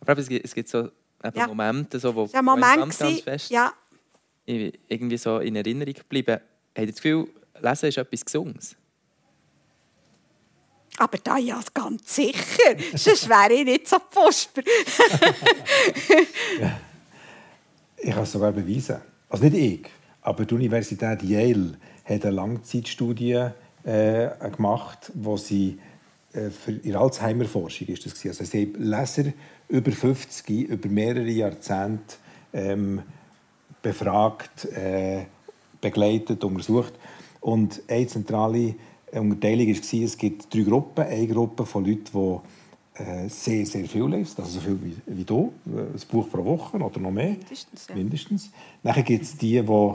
[0.00, 0.90] Aber es gibt, es gibt so
[1.34, 1.46] ja.
[1.46, 3.72] Momente, so, wo, ja, Moment ganz, ganz fest ja.
[4.44, 6.32] irgendwie so in Erinnerung geblieben.
[6.32, 7.28] Habt ihr das Gefühl,
[7.60, 8.76] Lesen ist etwas Gesunges?
[10.98, 14.62] Aber da ja ganz sicher, sonst wäre ich nicht so Posper.
[16.60, 16.80] ja.
[17.96, 18.96] Ich kann es sogar beweisen.
[19.28, 19.90] Also nicht ich,
[20.22, 23.48] aber die Universität Yale hat eine Langzeitstudie
[23.84, 25.78] äh, gemacht, wo sie
[26.32, 29.32] äh, für ihre Alzheimer-Forschung ist das Also sie haben Leser
[29.68, 32.16] über 50 über mehrere Jahrzehnte
[32.52, 33.02] ähm,
[33.80, 35.26] befragt, äh,
[35.80, 36.94] begleitet, untersucht
[37.40, 38.74] und eine zentrale
[39.20, 41.04] Unterteilung war, es gibt drei Gruppen.
[41.04, 45.24] Eine Gruppe von Leuten, die äh, sehr, sehr viel lesen, also so viel wie, wie
[45.24, 47.30] du, äh, ein Buch pro Woche oder noch mehr.
[47.30, 47.88] Mindestens.
[47.88, 47.94] Ja.
[47.94, 48.50] Mindestens.
[48.82, 49.92] Dann gibt es die, die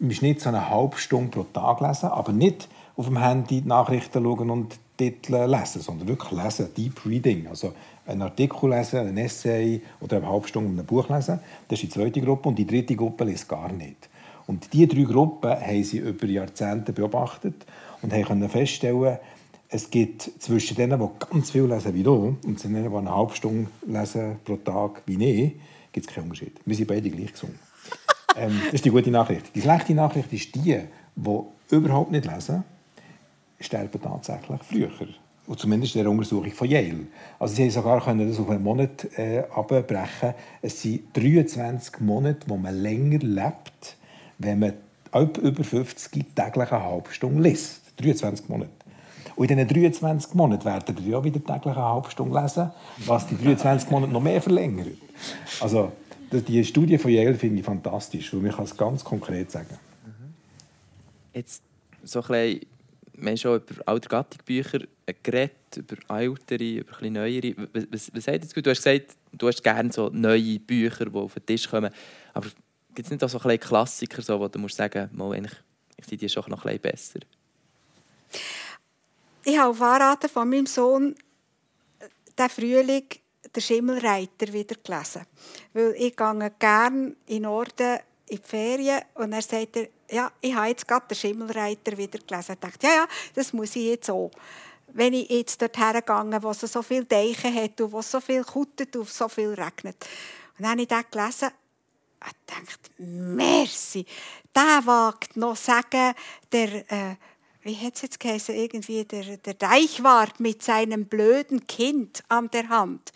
[0.00, 3.68] im Schnitt so eine halbe Stunde pro Tag lesen, aber nicht auf dem Handy die
[3.68, 7.72] Nachrichten schauen und Titel lesen, sondern wirklich lesen, Deep Reading, also
[8.06, 11.40] einen Artikel lesen, ein Essay oder eine halbe Stunde ein Buch lesen.
[11.68, 14.08] Das ist die zweite Gruppe und die dritte Gruppe liest gar nicht.
[14.46, 17.66] Und diese drei Gruppen haben sie über Jahrzehnte beobachtet
[18.02, 19.18] und haben feststellen,
[19.68, 23.34] es gibt zwischen denen, die ganz viel lesen wie du, und denen, die eine halbe
[23.34, 25.52] Stunde lesen pro Tag wie ich,
[25.92, 26.58] gibt es keinen Unterschied.
[26.64, 27.54] Wir sind beide gleich gesund.
[28.36, 29.54] ähm, das ist die gute Nachricht.
[29.54, 30.80] Die schlechte Nachricht ist die,
[31.14, 32.64] die überhaupt nicht lesen,
[33.60, 34.90] sterben tatsächlich früher.
[35.46, 37.06] Und zumindest in der Untersuchung von Yale.
[37.38, 40.34] Also sie haben sogar können das auf einen Monat äh, abbrechen.
[40.62, 43.96] Es sind 23 Monate, wo man länger lebt,
[44.38, 44.74] wenn man
[45.12, 47.79] über 50 täglich eine halbe Stunde liest.
[48.00, 48.70] 23 Monate.
[49.36, 53.26] Und in diesen 23 Monaten werden ihr ja wieder täglich eine halbe Stunde lesen, was
[53.26, 54.98] die 23 Monate noch mehr verlängert.
[55.60, 55.92] Also,
[56.30, 59.78] die Studie von Yale finde ich fantastisch, weil man kann es ganz konkret sagen.
[61.32, 61.62] Jetzt
[62.02, 62.60] so ein bisschen,
[63.14, 64.80] wir haben schon über alte Gattungbücher
[65.22, 67.54] geredet, über ältere, über ein neuere.
[67.90, 71.46] Was, was sagt Du hast gesagt, du hast gerne so neue Bücher, die auf den
[71.46, 71.90] Tisch kommen.
[72.34, 72.48] Aber
[72.94, 75.56] gibt es nicht auch so ein Klassiker, so, wo du musst sagen musst, eigentlich
[76.06, 77.20] sind die schon noch ein bisschen besser?
[79.42, 81.14] Ich habe auf Anraten von meinem Sohn
[81.98, 83.06] äh, den Frühling
[83.54, 85.26] «Der Schimmelreiter» wieder gelesen.
[85.72, 89.76] Weil ich gehe gerne in Norden in die Ferien und er sagt
[90.10, 92.52] ja, ich habe jetzt gerade «Der Schimmelreiter» wieder gelesen.
[92.52, 94.30] Ich dachte, ja, ja, das muss ich jetzt auch.
[94.88, 98.20] Wenn ich jetzt dort hergegangen wo es so viele Deiche hat und wo es so
[98.20, 99.96] viel kuttet und so viel regnet.
[100.58, 101.48] Und dann habe ich den gelesen
[102.20, 104.04] und dachte, merci,
[104.54, 106.14] der wagt noch sagen,
[106.52, 106.92] der...
[106.92, 107.16] Äh,
[107.62, 112.68] wie hat es jetzt geheißen, irgendwie der, der Deichwart mit seinem blöden Kind an der
[112.68, 113.12] Hand.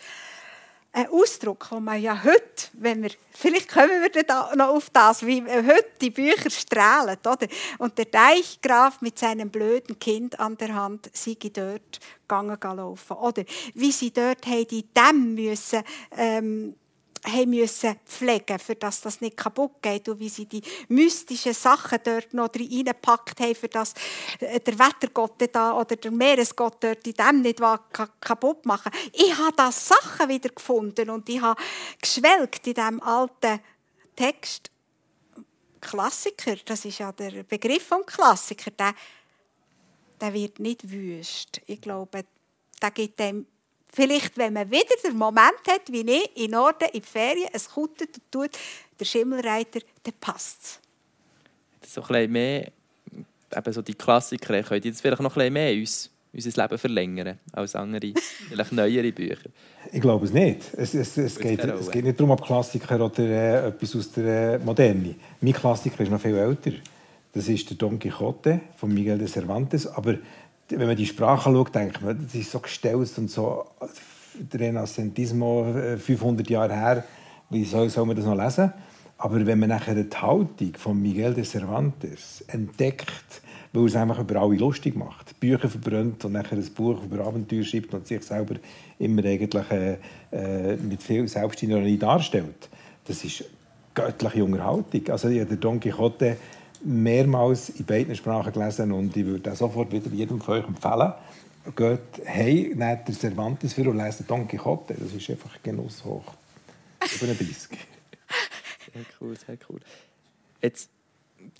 [0.92, 5.26] Ein Ausdruck, den man ja heute, wenn wir, vielleicht kommen wir da noch auf das,
[5.26, 7.48] wie heute die Bücher strahlen, oder?
[7.78, 13.44] Und der Deichgraf mit seinem blöden Kind an der Hand, sie dort gegangen laufen, oder?
[13.74, 15.82] Wie sie dort haben die Dämme müssen,
[16.16, 16.76] ähm,
[17.24, 21.98] haben müssen pflegen für dass das nicht kaputt geht und wie sie die mystischen Sachen
[22.04, 23.94] dort noch reingepackt haben, für dass
[24.40, 27.60] äh, der Wettergott da oder der Meeresgott dort die dem nicht
[28.20, 31.60] kaputt machen Ich habe da Sachen wieder gefunden und ich habe
[32.00, 33.60] geschwelgt in diesem alten
[34.16, 34.70] Text.
[35.80, 38.94] Klassiker, das ist ja der Begriff von Klassiker, der,
[40.18, 41.60] der wird nicht wüst.
[41.66, 42.24] Ich glaube,
[42.80, 43.46] der gibt dem
[43.94, 47.70] Vielleicht, wenn man wieder den Moment hat, wie ich, in Norden, in die Ferien, es
[47.70, 48.50] kutet und tut,
[48.98, 50.80] der Schimmelreiter, dann passt
[51.82, 51.92] es.
[51.94, 52.72] So ein bisschen mehr,
[53.56, 57.38] eben so die Klassiker, können jetzt vielleicht noch ein bisschen mehr uns, unser Leben verlängern
[57.52, 58.12] als andere,
[58.48, 59.48] vielleicht neuere Bücher?
[59.92, 60.62] Ich glaube es nicht.
[60.76, 64.54] Es, es, es, geht, es geht nicht darum, ob Klassiker oder äh, etwas aus der
[64.54, 65.14] äh, Moderne.
[65.40, 66.72] Mein Klassiker ist noch viel älter.
[67.32, 69.86] Das ist der Don Quixote von Miguel de Cervantes.
[69.86, 70.16] Aber
[70.68, 73.64] wenn man die Sprache schaut, denkt man, das ist so gestellt und so
[74.34, 77.04] der Renascentismo 500 äh, Jahre her,
[77.50, 78.72] wie soll, soll man das noch lesen?
[79.18, 84.40] Aber wenn man nachher die Haltung von Miguel de Cervantes entdeckt, weil es einfach über
[84.40, 88.56] alle lustig macht, Bücher verbrennt und nachher ein Buch über Abenteuer schreibt und sich selber
[88.98, 89.98] immer eigentlich äh,
[90.32, 92.68] äh mit viel Selbstironie darstellt,
[93.04, 93.44] das ist
[93.94, 95.08] göttliche Unterhaltung.
[95.08, 96.36] Also der Don Quixote
[96.84, 101.12] mehrmals in beiden Sprachen gelesen und ich würde sofort wieder jedem von euch empfehlen.
[101.74, 104.94] Geht hey, nehmt der Cervantes für und lest Don Quixote.
[104.94, 106.34] Das ist einfach Genuss hoch.
[107.20, 107.46] Über 30.
[108.92, 109.80] Sehr cool, sehr cool.
[110.62, 110.88] Jetzt,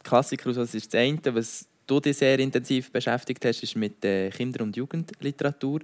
[0.04, 4.30] Klassiker, das ist das eine, was du dich sehr intensiv beschäftigt hast, ist mit äh,
[4.30, 5.80] Kinder- und Jugendliteratur.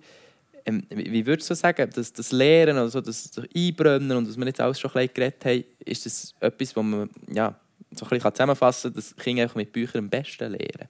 [0.64, 4.60] Ähm, wie würdest du sagen, dass das Lehren, also das Einbrennen und was wir jetzt
[4.60, 7.58] alles schon ein geredet haben, ist das etwas, was man ja,
[7.94, 10.88] so ein bisschen zusammenfassen kann, dass Kinder mit Büchern am besten lernen?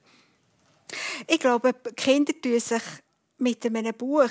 [1.27, 2.83] Ich glaube, Kinder tun sich
[3.37, 4.29] mit einem Buch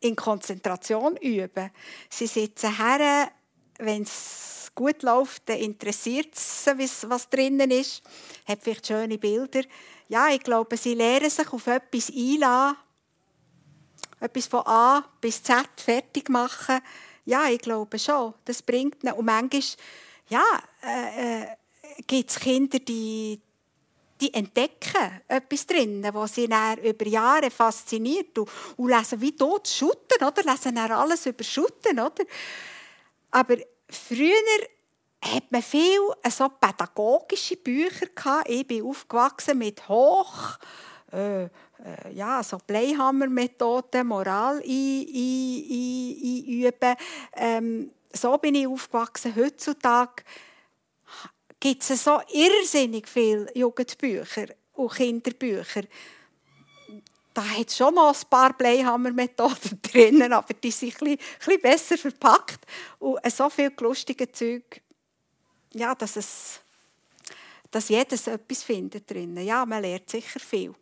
[0.00, 1.70] in Konzentration üben.
[2.08, 3.30] Sie sitzen her,
[3.78, 8.02] wenn es gut läuft, dann interessiert es was drinnen ist,
[8.46, 9.62] hat vielleicht schöne Bilder.
[10.08, 12.76] Ja, ich glaube, sie lernen sich auf etwas einladen,
[14.20, 16.80] etwas von A bis Z fertig machen.
[17.24, 19.14] Ja, ich glaube schon, das bringt ihnen.
[19.14, 19.62] Und manchmal
[20.28, 20.44] ja,
[20.82, 21.46] äh, äh,
[22.06, 23.40] gibt es Kinder, die,
[24.20, 29.68] die entdecken etwas drin, was sie dann über Jahre fasziniert und, und lesen wie tot
[29.68, 30.42] Schutten, oder?
[30.42, 32.24] Lesen dann alles über Schutten, oder?
[33.30, 33.56] Aber
[33.88, 34.32] früher
[35.22, 38.48] hat man viel äh, so pädagogische Bücher gehabt.
[38.48, 40.58] Ich bin aufgewachsen mit Hoch,
[41.12, 41.48] äh, äh,
[42.12, 45.46] ja, so Bleihammer-Methoden, Moral einüben.
[47.34, 49.34] Ähm, so bin ich aufgewachsen.
[49.36, 50.22] Heutzutage
[51.60, 55.82] gibt es so irrsinnig viele Jugendbücher und Kinderbücher.
[57.34, 62.66] Da hat schon noch ein paar Bleihammer-Methoden drin, aber die sind ein bisschen, besser verpackt.
[62.98, 64.80] Und so viel lustige Zeug,
[65.72, 66.60] ja, dass, es,
[67.70, 69.36] dass jedes etwas findet drin.
[69.36, 70.74] Ja, man lernt sicher viel.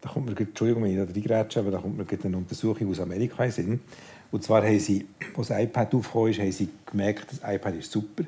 [0.00, 2.98] Da kommt mir, Entschuldigung, wenn ich da reingrätsche, aber da kommt mir eine Untersuchung aus
[2.98, 3.80] Amerika in Sinn.
[4.32, 8.24] Und zwar haben sie, als das iPad ist, haben sie gemerkt, das iPad ist super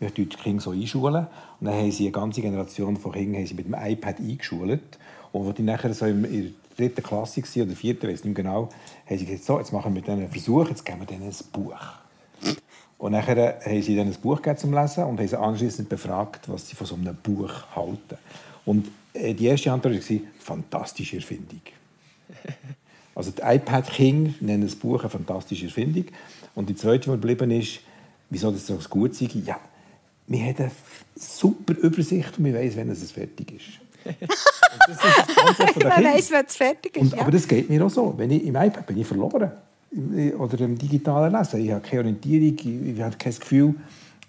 [0.00, 1.26] wir die Kinder so einschulen.
[1.60, 4.98] Und dann haben sie eine ganze Generation von Kindern sie mit dem iPad eingeschult.
[5.32, 8.68] Und als die nachher so in der dritten Klasse waren, oder vierten, weiß nicht genau,
[9.06, 11.34] haben sie gesagt, so, jetzt machen wir denen einen Versuch, jetzt geben wir denen ein
[11.52, 11.80] Buch.
[12.98, 16.68] Und nachher haben sie dann ein Buch zum Lesen und haben sie anschließend befragt, was
[16.68, 18.18] sie von so einem Buch halten.
[18.64, 21.60] Und äh, die erste Antwort war, fantastische Erfindung.
[23.18, 26.04] Also die iPad King nennen das Buch eine fantastische Erfindung.
[26.54, 27.80] Und die zweite, die geblieben ist,
[28.30, 29.58] wieso das so gut sei, ja,
[30.28, 30.70] wir haben eine
[31.16, 33.64] super Übersicht und wir wissen, wenn es fertig ist.
[34.20, 37.02] das ist Man weiss, wenn es fertig ist.
[37.02, 37.22] Und, ja.
[37.22, 38.14] Aber das geht mir auch so.
[38.16, 39.50] Wenn ich, Im iPad bin ich verloren.
[40.38, 41.60] Oder im digitalen Lesen.
[41.64, 43.74] Ich habe keine Orientierung, ich habe kein Gefühl.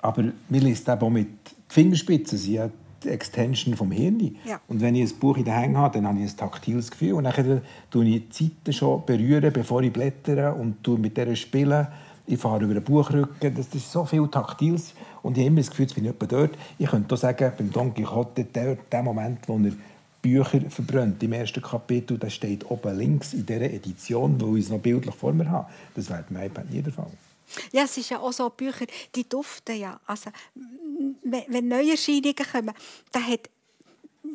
[0.02, 1.28] Aber mir liest eben auch mit
[1.68, 2.40] Fingerspitzen.
[2.40, 2.72] Sie hat
[3.06, 4.36] Extension vom Hirn.
[4.46, 4.60] Ja.
[4.68, 7.14] Und wenn ich ein Buch in den Händen habe, dann habe ich ein taktiles Gefühl.
[7.14, 11.36] Und dann tue ich die Seiten schon berühren, bevor ich blättere und tue mit der
[11.36, 11.88] spielen
[12.30, 15.70] ich fahre über den Buchrücken, das ist so viel Taktiles und ich habe immer das
[15.72, 16.52] Gefühl, jetzt bin ich dort.
[16.78, 19.72] Ich könnte auch sagen, beim Don Quixote, der, der Moment, wo er
[20.22, 24.70] Bücher verbrennt, im ersten Kapitel, das steht oben links in dieser Edition, wo ich es
[24.70, 25.70] noch bildlich vor mir habe.
[25.96, 27.12] Das wäre beim iPad nie der Fall.
[27.72, 28.86] Ja, es ist ja auch so, Bücher,
[29.16, 30.00] die duften ja.
[30.06, 30.32] Also,
[31.24, 32.74] wenn Neuerscheinungen kommen,
[33.12, 33.50] dann hat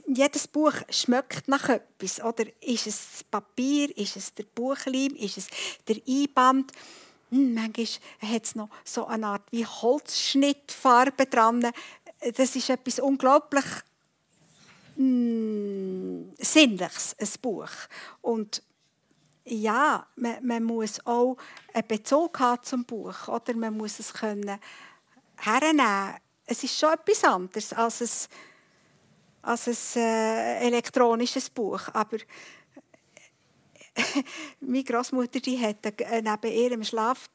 [0.07, 2.23] jedes Buch schmeckt nach etwas.
[2.23, 5.47] Oder ist es das Papier, ist es der Buchleim, ist es
[5.87, 6.73] der Einband?
[7.31, 11.71] Hm, manchmal hat es noch so eine Art wie Holzschnittfarbe dran.
[12.37, 13.65] Das ist etwas unglaublich
[14.97, 17.71] hm, Sinnliches, ein Buch.
[18.23, 18.63] Und
[19.45, 21.37] ja, man, man, muss auch
[21.73, 23.29] einen Bezug haben zum Buch.
[23.29, 24.59] Oder man muss es können
[25.37, 26.15] hernehmen.
[26.47, 28.29] Es ist schon etwas anderes als ein,
[29.43, 31.83] als ein äh, elektronisches Buch.
[31.93, 32.19] Aber
[34.61, 37.31] meine Großmutter die hat neben ihrem Schlafecke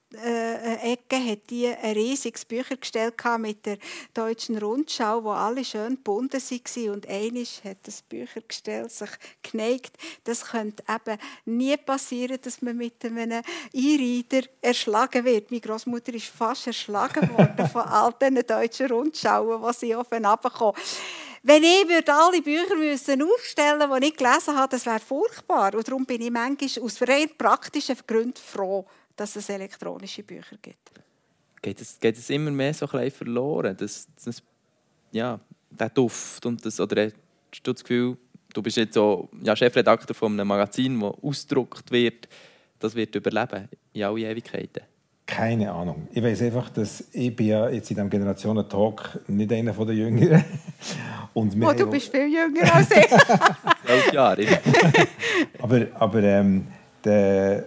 [1.16, 3.78] äh, hat die ein riesiges Büchergestell mit der
[4.14, 9.10] deutschen Rundschau, wo alle schön gebunden waren und einisch hat das Büchergestell sich
[9.42, 9.96] geneigt.
[10.24, 13.42] Das könnte eben nie passieren, dass man mit einem
[13.72, 15.52] E-Reader erschlagen wird.
[15.52, 20.76] Meine Großmutter ist fast erschlagen worden von all diesen deutschen Rundschauen, die sie aufeinander kommen.
[21.44, 25.74] Wenn ich würde alle Bücher müssen aufstellen müsste, die ich gelesen habe, das wäre furchtbar.
[25.74, 30.92] Und darum bin ich manchmal aus rein praktischen Gründen froh, dass es elektronische Bücher gibt.
[31.62, 34.42] Geht es, geht es immer mehr so ein verloren, dass, dass
[35.12, 38.18] ja, der Duft und das, oder hast du das Gefühl,
[38.54, 42.28] du bist jetzt so ja, Chefredakteur von einem Magazin, das ausgedruckt wird,
[42.80, 44.84] das wird überleben in alle Ewigkeiten?
[45.30, 46.08] Keine Ahnung.
[46.12, 50.44] Ich weiß einfach, dass ich bin ja jetzt in diesem Generationen-Talk nicht einer der Jüngeren.
[51.36, 53.08] Und oh, du bist viel jünger als ich.
[53.86, 54.42] Zwölf Jahre.
[55.62, 56.66] aber aber ähm,
[57.06, 57.64] der,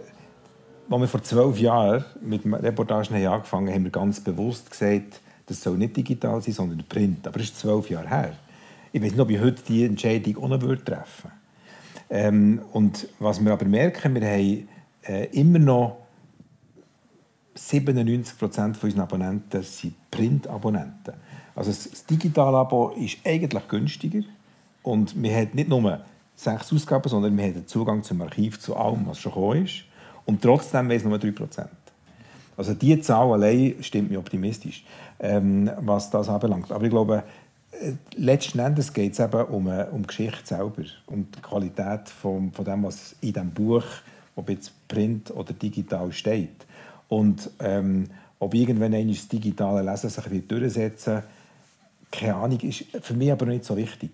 [0.90, 5.20] als wir vor zwölf Jahren mit Reportagen haben angefangen haben, haben wir ganz bewusst gesagt,
[5.46, 7.28] das soll nicht digital sein, sondern Print.
[7.28, 8.32] Aber das ist zwölf Jahre her.
[8.92, 11.06] Ich weiß nicht, ob ich heute diese Entscheidung auch noch treffen würde.
[12.10, 14.68] Ähm, und was wir aber merken, wir haben
[15.06, 16.01] äh, immer noch
[17.54, 21.14] 97 Prozent unserer Abonnenten sind Print-Abonnenten.
[21.54, 24.22] Also das Digital-Abo ist eigentlich günstiger
[24.82, 26.00] und wir haben nicht nur
[26.34, 29.84] sechs Ausgaben, sondern wir haben Zugang zum Archiv, zu allem, was schon gekommen ist.
[30.24, 31.68] Und trotzdem wäre es nur 3 Prozent.
[32.56, 34.84] Also diese Zahl allein stimmt mich optimistisch,
[35.20, 36.70] ähm, was das anbelangt.
[36.70, 37.24] Aber ich glaube,
[37.72, 42.08] äh, letzten Endes geht es eben um, äh, um die Geschichte selber, um die Qualität
[42.08, 43.84] von, von dem, was in diesem Buch,
[44.36, 46.66] ob jetzt Print oder digital steht.
[47.12, 50.50] Und ähm, ob irgendwann das digitale Lesen sich wird
[52.10, 54.10] keine Ahnung, ist für mich aber nicht so wichtig.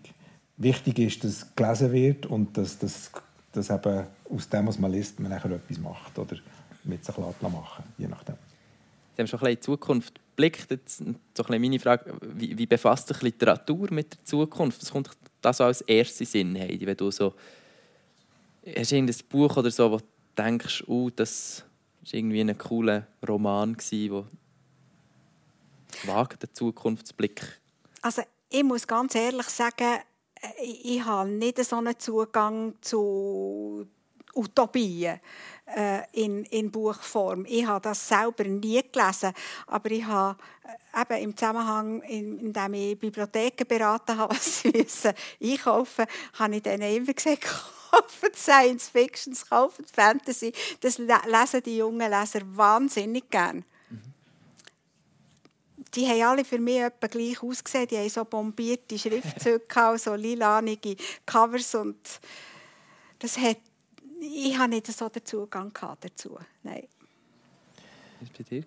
[0.57, 3.13] Wichtig ist, dass es gelesen wird und dass, dass,
[3.53, 6.39] dass eben aus dem, was man liest, man nachher etwas macht oder
[6.83, 8.35] mit sich machen je nachdem.
[9.15, 10.69] Sie haben schon ein bisschen in die Zukunft geblickt.
[10.69, 10.99] Jetzt
[11.37, 14.83] so ein meine Frage, wie, wie, befasst sich Literatur mit der Zukunft?
[14.83, 17.33] Was kommt das als erste Sinn, Heidi, wenn du so...
[18.77, 20.05] Hast du irgendein Buch oder so, wo du
[20.37, 21.63] denkst, oh, das
[22.13, 24.25] war irgendwie ein cooler Roman, der
[26.05, 27.61] wagt den Zukunftsblick?
[28.03, 29.99] Also ich muss ganz ehrlich sagen,
[30.63, 33.87] ich, ich habe nicht so einen Zugang zu
[34.35, 35.21] Utopien
[35.67, 37.45] äh, in, in Buchform.
[37.49, 39.33] Ich habe das selber nie gelesen,
[39.67, 40.39] aber ich habe
[40.95, 46.07] äh, eben im Zusammenhang, in, in dem ich Bibliotheken beraten habe, was sie müssen einkaufen,
[46.39, 47.45] habe ich denen immer gesagt,
[47.91, 50.53] kaufen Science Fiction, kaufen Fantasy.
[50.81, 53.65] Das lesen die jungen Leser wahnsinnig gerne
[55.95, 57.89] die haben alle für mich etwa gleich ausgesehen.
[57.89, 59.65] Die haben so bombierte Schriftzüge,
[59.97, 61.97] so lilanige Covers und
[63.19, 63.59] das hat
[64.21, 66.39] ich habe nicht so den Zugang dazu.
[66.63, 66.89] Nein.
[68.21, 68.65] Was war bei dir?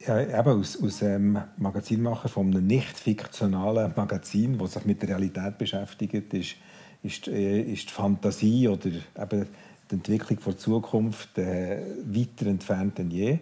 [0.00, 5.10] Ja, eben aus, aus ähm, Magazinmacher von einem nicht fiktionalen Magazin, das sich mit der
[5.10, 6.56] Realität beschäftigt, ist,
[7.02, 9.46] ist, äh, ist die Fantasie oder eben
[9.90, 13.38] die Entwicklung der Zukunft äh, weiter entfernt denn je.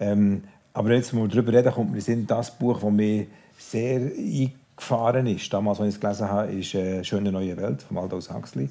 [0.00, 4.00] Ähm, aber jetzt, wenn wir darüber reden, kommt mir in das Buch, das mir sehr
[4.00, 8.32] eingefahren ist, damals, als ich es gelesen habe, ist äh, «Schöne neue Welt» von Aldous
[8.32, 8.68] Huxley.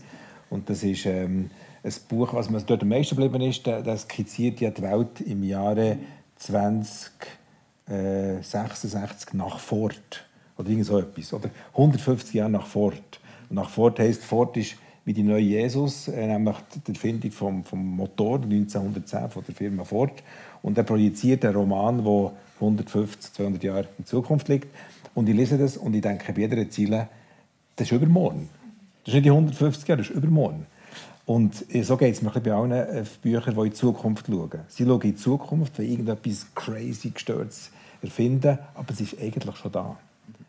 [0.50, 1.50] Und das ist ähm,
[1.84, 5.44] ein Buch, was mir dort am meisten geblieben ist, das skizziert ja die Welt im
[5.44, 5.98] Jahre
[6.36, 10.26] 2066 äh, nach Ford.
[10.58, 11.34] Oder irgend so etwas.
[11.34, 13.20] Oder 150 Jahre nach Ford.
[13.54, 16.56] Nach Ford heisst, Ford ist wie die neue Jesus, äh, nämlich
[16.88, 20.24] die Erfindung vom, vom Motor 1910 von der Firma Ford.
[20.64, 24.68] Und er projiziert einen Roman, der 150, 200 Jahre in Zukunft liegt.
[25.14, 27.10] Und ich lese das und ich denke bei jeder Ziele,
[27.76, 28.50] das ist übermorgen.
[29.04, 30.66] Das ist nicht die 150 Jahre, das ist übermorgen.
[31.26, 34.62] Und so geht es mir bei allen äh, Büchern, die in die Zukunft schauen.
[34.68, 39.72] Sie schauen in die Zukunft, weil irgendetwas crazy gestörtes erfinden, aber es ist eigentlich schon
[39.72, 39.98] da.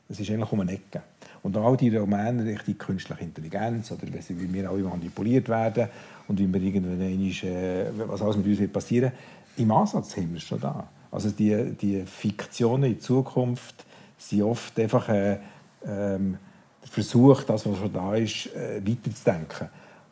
[0.09, 1.03] Es ist eigentlich um eine Ecke.
[1.45, 5.89] Und all die Romane Richtung künstliche Intelligenz oder wie wir alle manipuliert werden
[6.27, 9.13] und wie wir irgendwann äh, was alles mit uns passieren
[9.57, 10.89] im Ansatz haben wir schon da.
[11.11, 13.85] Also die, die Fiktionen in Zukunft
[14.19, 15.39] sind oft einfach äh,
[15.85, 16.39] ähm,
[16.83, 19.69] der Versuch, das, was schon da ist, äh, weiterzudenken.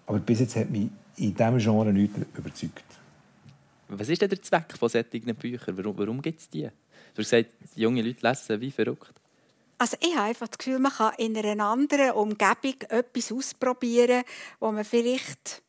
[0.06, 2.84] Aber bis jetzt hat mich in diesem Genre nichts überzeugt.
[3.88, 5.76] Was ist denn der Zweck von solchen Büchern?
[5.76, 6.62] Warum, warum gibt es die?
[7.14, 9.21] Du hast gesagt, junge Leute lesen wie verrückt.
[9.82, 14.22] Also ich habe einfach das Gefühl, man kann in einer anderen Umgebung etwas ausprobieren,
[14.60, 15.60] wo man vielleicht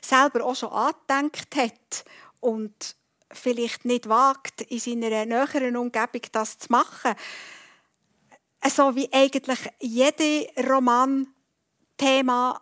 [0.00, 2.06] selber auch schon angedenkt hat
[2.40, 2.96] und
[3.30, 7.12] vielleicht nicht wagt, in seiner näheren Umgebung das zu machen.
[8.74, 12.58] So wie eigentlich jede Roman-Thema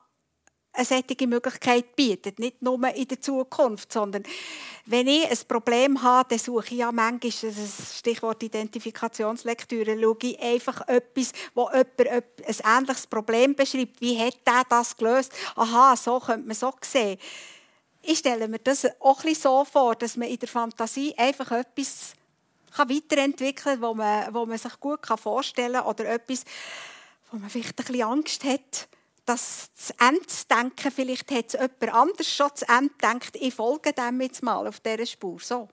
[0.76, 2.38] eine solche Möglichkeit bietet.
[2.38, 4.22] Nicht nur in der Zukunft, sondern
[4.84, 10.40] wenn ich ein Problem habe, dann suche ich ja manchmal, das Stichwort Identifikationslektüre, schaue ich
[10.40, 12.08] einfach etwas, wo jemand
[12.46, 14.00] ein ähnliches Problem beschreibt.
[14.00, 15.32] Wie hat der das gelöst?
[15.56, 17.18] Aha, so könnte man so sehen.
[18.02, 22.12] Ich stelle mir das auch ein so vor, dass man in der Fantasie einfach etwas
[22.76, 26.44] weiterentwickeln kann, wo man, wo man sich gut vorstellen kann oder etwas,
[27.32, 28.88] wo man vielleicht ein bisschen Angst hat,
[29.26, 33.92] das zu Ende denken, vielleicht hat es jemand anders schon zu Ende gedacht, ich folge
[33.92, 35.38] dem jetzt mal auf dieser Spur.
[35.40, 35.68] So.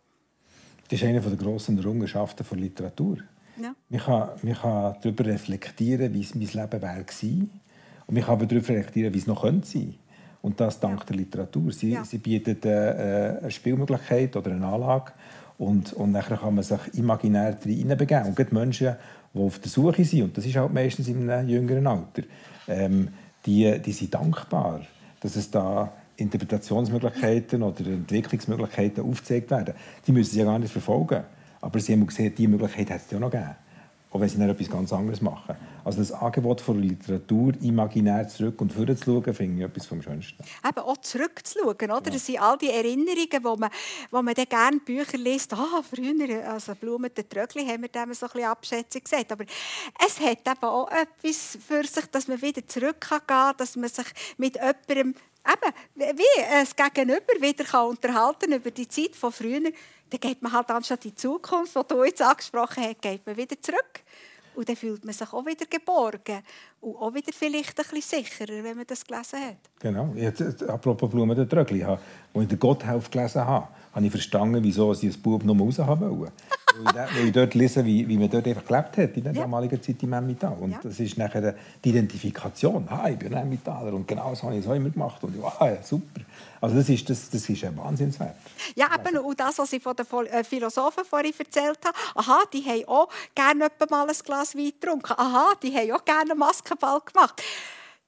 [0.90, 3.18] Das ist eine der grossen Errungenschaften der Literatur.
[3.62, 3.76] Ja.
[3.90, 7.62] Man, kann, man kann darüber reflektieren, wie es mein Leben wäre gewesen.
[8.08, 9.96] Und man kann aber darüber reflektieren, wie es noch könnte sein
[10.42, 11.06] Und das dank ja.
[11.06, 11.72] der Literatur.
[11.72, 12.04] Sie, ja.
[12.04, 15.14] sie bietet äh, eine Spielmöglichkeit oder eine Anlage.
[15.60, 18.26] Und, und dann kann man sich imaginär hineinbegeben.
[18.26, 18.96] Und gerade Menschen,
[19.34, 22.24] die auf der Suche sind, und das ist halt meistens in einem jüngeren Alter,
[22.68, 23.10] ähm,
[23.46, 24.82] die, die sind dankbar,
[25.20, 29.74] dass es da Interpretationsmöglichkeiten oder Entwicklungsmöglichkeiten aufgezeigt werden.
[30.06, 31.24] Die müssen sie ja gar nicht verfolgen.
[31.62, 33.56] Aber sie haben gesehen, diese Möglichkeit hat es ja noch gegeben.
[34.14, 35.56] Auch wenn sie dann etwas ganz anderes machen.
[35.84, 40.04] Also das Angebot von Literatur imaginär zurück und vorne zu schauen, finde ich etwas vom
[40.04, 40.44] Schönsten.
[40.64, 41.92] Eben auch zurückzuschauen, oder?
[41.92, 42.00] Ja.
[42.00, 43.72] Das sind all die Erinnerungen, wo man,
[44.12, 45.52] wo man dann gerne Bücher liest.
[45.54, 49.32] Ah, früher, also Blumen, der Trögli, haben wir dem so ein bisschen Abschätzung gesagt.
[49.32, 49.46] Aber
[50.06, 53.90] es hat eben auch etwas für sich, dass man wieder zurück kann gehen, dass man
[53.90, 54.06] sich
[54.38, 59.72] mit jemandem eben, wie es Gegenüber wieder kann unterhalten über die Zeit von früher,
[60.14, 63.60] dann geht man halt anstatt die Zukunft, die du jetzt angesprochen hast, geht man wieder
[63.60, 64.03] zurück.
[64.56, 66.44] Und dann fühlt man sich auch wieder geborgen
[66.84, 69.58] und auch wieder vielleicht ein bisschen sicherer, wenn man das gelesen hat.
[69.80, 70.14] Genau.
[70.16, 72.00] Jetzt, apropos Blumen der Trögli, als
[72.36, 76.20] ich den Gotthelf gelesen habe, habe ich verstanden, wieso sie ein Bub noch raus haben
[76.20, 76.32] wollen.
[76.94, 79.42] weil, ich dort lese, wie, wie man dort einfach gelebt hat in der ja.
[79.42, 80.58] damaligen Zeit im Emmental.
[80.60, 80.80] Und ja.
[80.82, 82.88] das ist nachher die Identifikation.
[82.90, 85.24] Ah, ich bin Emmentaler und genau so habe ich es immer gemacht.
[85.24, 86.22] Und ah, ja, super.
[86.60, 88.36] Also das ist, das, das ist ein Wahnsinnswert.
[88.76, 92.64] Ja, eben, und das, was ich von den äh, Philosophen vorhin erzählt habe, aha, die
[92.64, 95.14] haben auch gerne mal ein Glas Wein getrunken.
[95.18, 96.40] Aha, die haben auch gerne einen
[96.74, 97.42] Maskenball gemacht.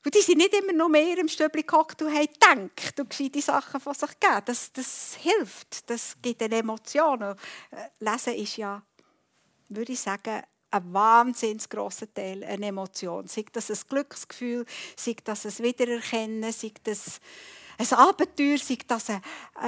[0.03, 3.41] Und die sind nicht immer nur mehr im Stübli gehockt und haben gedacht und die
[3.41, 4.41] Sachen von sich gegeben.
[4.45, 7.21] Das, das hilft, das gibt eine Emotion.
[7.21, 7.35] Äh,
[7.99, 8.83] Lesen ist ja,
[9.69, 13.27] würde ich sagen, ein wahnsinnig grosser Teil eine Emotion.
[13.27, 17.19] Sei das ein Glücksgefühl, sei das ein Wiedererkennen, sei das
[17.79, 19.21] ein Abenteuer, sei das eine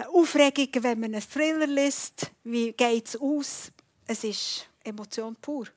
[0.09, 2.29] Aufregung, wenn man einen Thriller liest.
[2.43, 3.71] Wie geht es aus?
[4.05, 5.67] Es ist Emotion pur.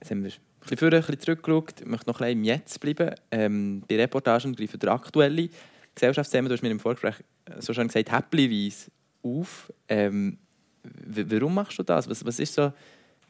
[0.00, 1.80] Jetzt wir bisschen vorher, ein bisschen zurückgeschaut.
[1.80, 3.14] Ich möchte noch ein bisschen im Jetzt bleiben.
[3.30, 5.48] Ähm, bei Reportagen greifen der aktuelle
[5.94, 7.16] Gesellschaftsthemen, du hast mir im Vorgespräch
[7.58, 8.90] so schon gesagt, happyweise
[9.22, 9.72] auf.
[9.88, 10.38] Ähm,
[10.82, 12.08] warum machst du das?
[12.08, 12.72] Was, was ist so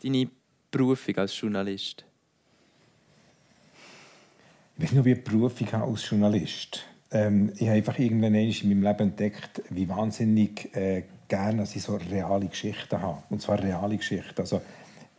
[0.03, 0.29] deine
[0.71, 2.05] Berufung als Journalist?
[4.77, 8.35] Ich weiß nicht, ob ich eine Berufung habe als Journalist ähm, Ich habe einfach irgendwann
[8.35, 13.23] in meinem Leben entdeckt, wie wahnsinnig äh, gerne ich so reale Geschichten habe.
[13.31, 14.41] Und zwar reale Geschichten.
[14.41, 14.61] Also,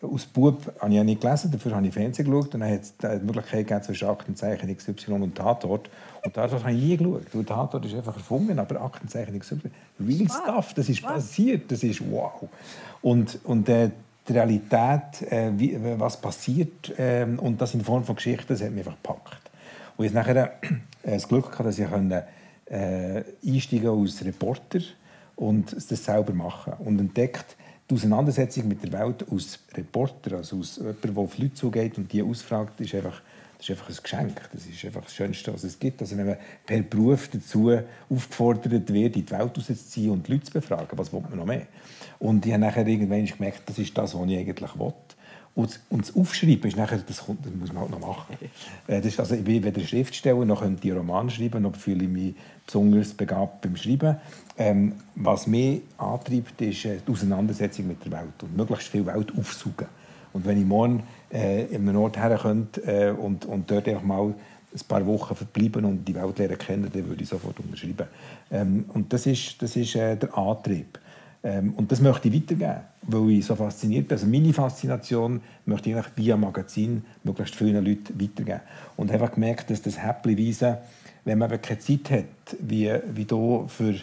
[0.01, 2.81] aus Bub habe ich ja nicht gelesen, dafür habe ich Fernsehen geschaut und dann hat
[2.81, 5.89] es die Möglichkeit gegeben zwischen Aktenzeichen XY und Tatort.
[6.25, 9.61] Und Tatort habe ich nie geschaut, weil Tatort ist einfach erfunden, aber Aktenzeichen XY,
[9.99, 10.41] real wow.
[10.43, 11.13] stuff, das ist wow.
[11.13, 12.47] passiert, das ist wow.
[13.01, 13.91] Und, und äh,
[14.27, 18.71] die Realität, äh, wie, was passiert äh, und das in Form von Geschichten, das hat
[18.71, 19.51] mich einfach gepackt.
[19.97, 20.53] Und ich nachher
[21.03, 22.11] äh, das Glück hatte, dass ich können,
[22.65, 24.79] äh, einsteigen als Reporter
[25.35, 27.57] und das selber machen und entdeckt,
[27.91, 32.11] die Auseinandersetzung mit der Welt als Reporter, also als jemand, der auf Leute zugeht und
[32.11, 33.21] die ausfragt, ist einfach,
[33.57, 34.49] das ist einfach ein Geschenk.
[34.53, 36.01] Das ist einfach das Schönste, was es gibt.
[36.01, 37.77] Also wenn man per Beruf dazu
[38.09, 41.45] aufgefordert wird, in die Welt rauszuziehen und die Leute zu befragen, was will man noch
[41.45, 41.67] mehr?
[42.19, 44.93] Und ich habe nachher irgendwann gemerkt, das ist das, was ich eigentlich will.
[45.53, 48.37] Und, und das Aufschreiben ist nachher, das, kommt, das muss man halt noch machen.
[48.87, 52.05] Äh, das ist, also ich bin weder Schriftsteller, noch könnte ich Roman schreiben, noch fühle
[52.05, 52.35] ich mich
[52.65, 54.15] besonders begabt beim Schreiben.
[54.61, 59.33] Ähm, was mich antreibt, ist äh, die Auseinandersetzung mit der Welt und möglichst viel Welt
[59.35, 59.87] aufsaugen.
[60.33, 61.01] Und wenn ich morgen
[61.33, 62.39] äh, in einem Ort her
[62.85, 66.91] äh, und, und dort einfach mal ein paar Wochen verbleiben und die Welt lernen kennen,
[66.93, 68.07] dann würde ich sofort unterschreiben.
[68.51, 70.99] Ähm, und das ist, das ist äh, der Antrieb.
[71.43, 74.15] Ähm, und das möchte ich weitergeben, weil ich so fasziniert bin.
[74.15, 78.61] Also meine Faszination möchte ich eigentlich via Magazin möglichst vielen Leuten weitergeben.
[78.95, 80.77] Und habe gemerkt, dass das Häppchenweise,
[81.25, 83.95] wenn man keine Zeit hat, wie, wie hier für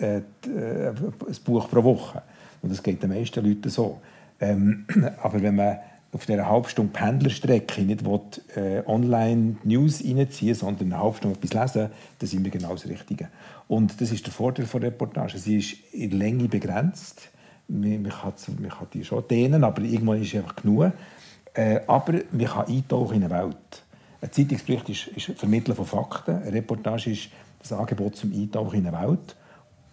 [0.00, 2.22] äh, äh, ein Buch pro Woche,
[2.62, 4.00] und das geht den meisten Leuten so,
[4.40, 4.86] ähm,
[5.22, 5.78] aber wenn man
[6.12, 8.20] auf dieser halben Pendlerstrecke nicht will,
[8.56, 12.88] äh, online News reinziehen sondern eine halbe Stunde etwas lesen, dann sind wir genau das
[12.88, 13.28] Richtige.
[13.68, 15.38] Und das ist der Vorteil der Reportage.
[15.38, 17.28] Sie ist in Länge begrenzt.
[17.68, 20.92] Man, man, man kann die schon dehnen, aber irgendwann ist es einfach genug.
[21.54, 23.82] Äh, aber man kann eintauchen in eine Welt.
[24.20, 26.42] Ein Zeitungsbericht ist, ist Vermitteln von Fakten.
[26.42, 27.28] Eine Reportage ist
[27.60, 29.36] das Angebot zum Eintauchen in eine Welt.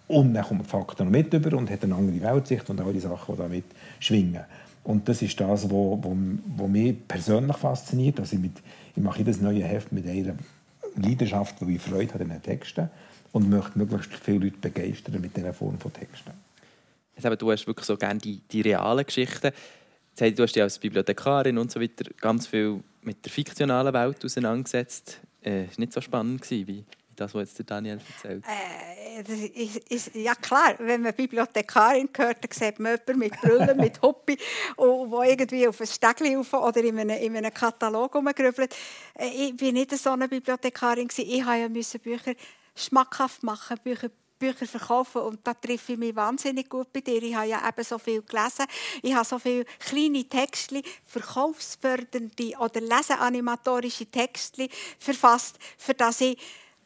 [0.07, 2.93] Und dann kommen die Fakten noch mit über und hat eine andere Weltsicht und all
[2.93, 3.65] die Sachen, die damit
[3.99, 4.45] schwingen.
[4.83, 6.15] Und das ist das, was wo, wo,
[6.55, 8.19] wo mich persönlich fasziniert.
[8.19, 8.53] Also ich, mit,
[8.95, 10.35] ich mache jedes neue Heft mit einer
[10.95, 12.89] Leidenschaft, wo ich Freude habe an den Texten
[13.33, 16.31] und möchte möglichst viele Leute begeistern mit dieser Form von Texten.
[17.15, 19.51] Jetzt du hast wirklich so gerne die, die realen Geschichten.
[20.17, 25.19] Du hast dich als Bibliothekarin und so weiter ganz viel mit der fiktionalen Welt auseinandergesetzt.
[25.41, 26.83] Äh, war nicht so spannend wie, wie
[27.19, 28.43] das, was jetzt Daniel erzählt.
[28.45, 33.77] Äh ist, ist, ja klar, wenn man Bibliothekarin hört, dann sieht man jemanden mit Brüllen,
[33.77, 34.37] mit Huppi,
[34.77, 38.75] wo irgendwie auf ein Stegli rauf oder in einem, in einem Katalog rumgrübelt.
[39.15, 41.09] Äh, ich war nicht so eine Bibliothekarin.
[41.15, 42.33] Ich musste Bücher
[42.75, 44.09] schmackhaft machen, Bücher
[44.39, 47.23] Bücher verkaufen und da treffe ich mich wahnsinnig gut bei dir.
[47.23, 48.65] Ich habe ja eben so viel gelesen.
[49.01, 56.37] Ich habe so viele kleine Texte, verkaufsfördernde oder leseanimatorische Texte verfasst, für das ich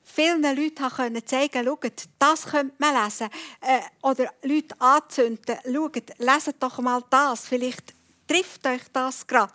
[0.03, 3.29] vielen Leuten können zeigen konnte, das könnte man lesen.
[3.61, 7.93] Äh, oder Leute anzünden, schaut, leset doch mal das, vielleicht
[8.27, 9.53] trifft euch das gerade.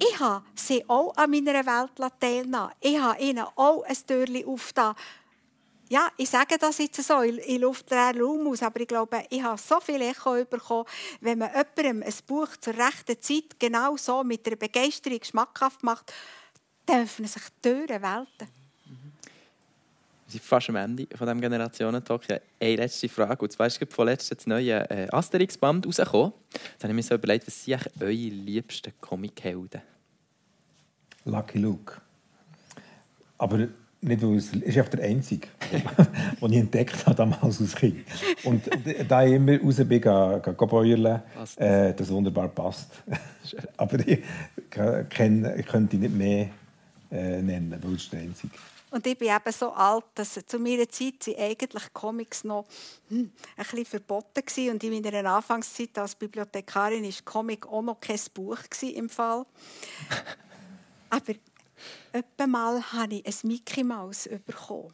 [0.00, 4.94] ich habe sie auch an meiner Welt teilnehmen Ich habe ihnen auch ein Türchen aufgetan.
[5.88, 9.60] Ja, ich sage das jetzt so, ich luftleeren Raum aus, aber ich glaube, ich habe
[9.60, 10.84] so viel Echo bekommen,
[11.20, 16.12] wenn man jemandem ein Buch zur rechten Zeit genau so mit einer Begeisterung schmackhaft macht,
[16.86, 18.59] öffnen sich Türen, Welten.
[20.30, 22.28] Wir sind fast am Ende von diesem Generationentalk.
[22.28, 23.42] Ja, eine letzte Frage.
[23.42, 26.32] Und zwar ist vorletzt das neue äh, Asterix-Band rausgekommen.
[26.78, 29.82] Da habe ich mir so überlegt, was sind eure liebsten Comic-Helden?
[31.24, 31.94] Lucky Luke.
[33.38, 35.48] Aber nicht, weil es ist einfach der einzige,
[36.40, 38.04] den ich entdeckt habe damals als Kind.
[38.44, 38.70] Und
[39.08, 40.00] da ich immer raus bin,
[40.68, 41.24] bäuerle,
[41.56, 43.02] äh, das wunderbar passt.
[43.76, 44.20] Aber ich,
[44.70, 46.50] kann, ich könnte ihn nicht mehr
[47.10, 48.54] äh, nennen, weil es der einzige
[48.90, 52.66] und ich bin eben so alt, dass zu meiner Zeit sind eigentlich Comics noch
[53.08, 54.70] hm, ein bisschen verboten waren.
[54.70, 59.46] Und in meiner Anfangszeit als Bibliothekarin war Comic auch noch kein Buch im Fall.
[61.10, 64.92] Aber mal habe ich ein Mickey Maus bekommen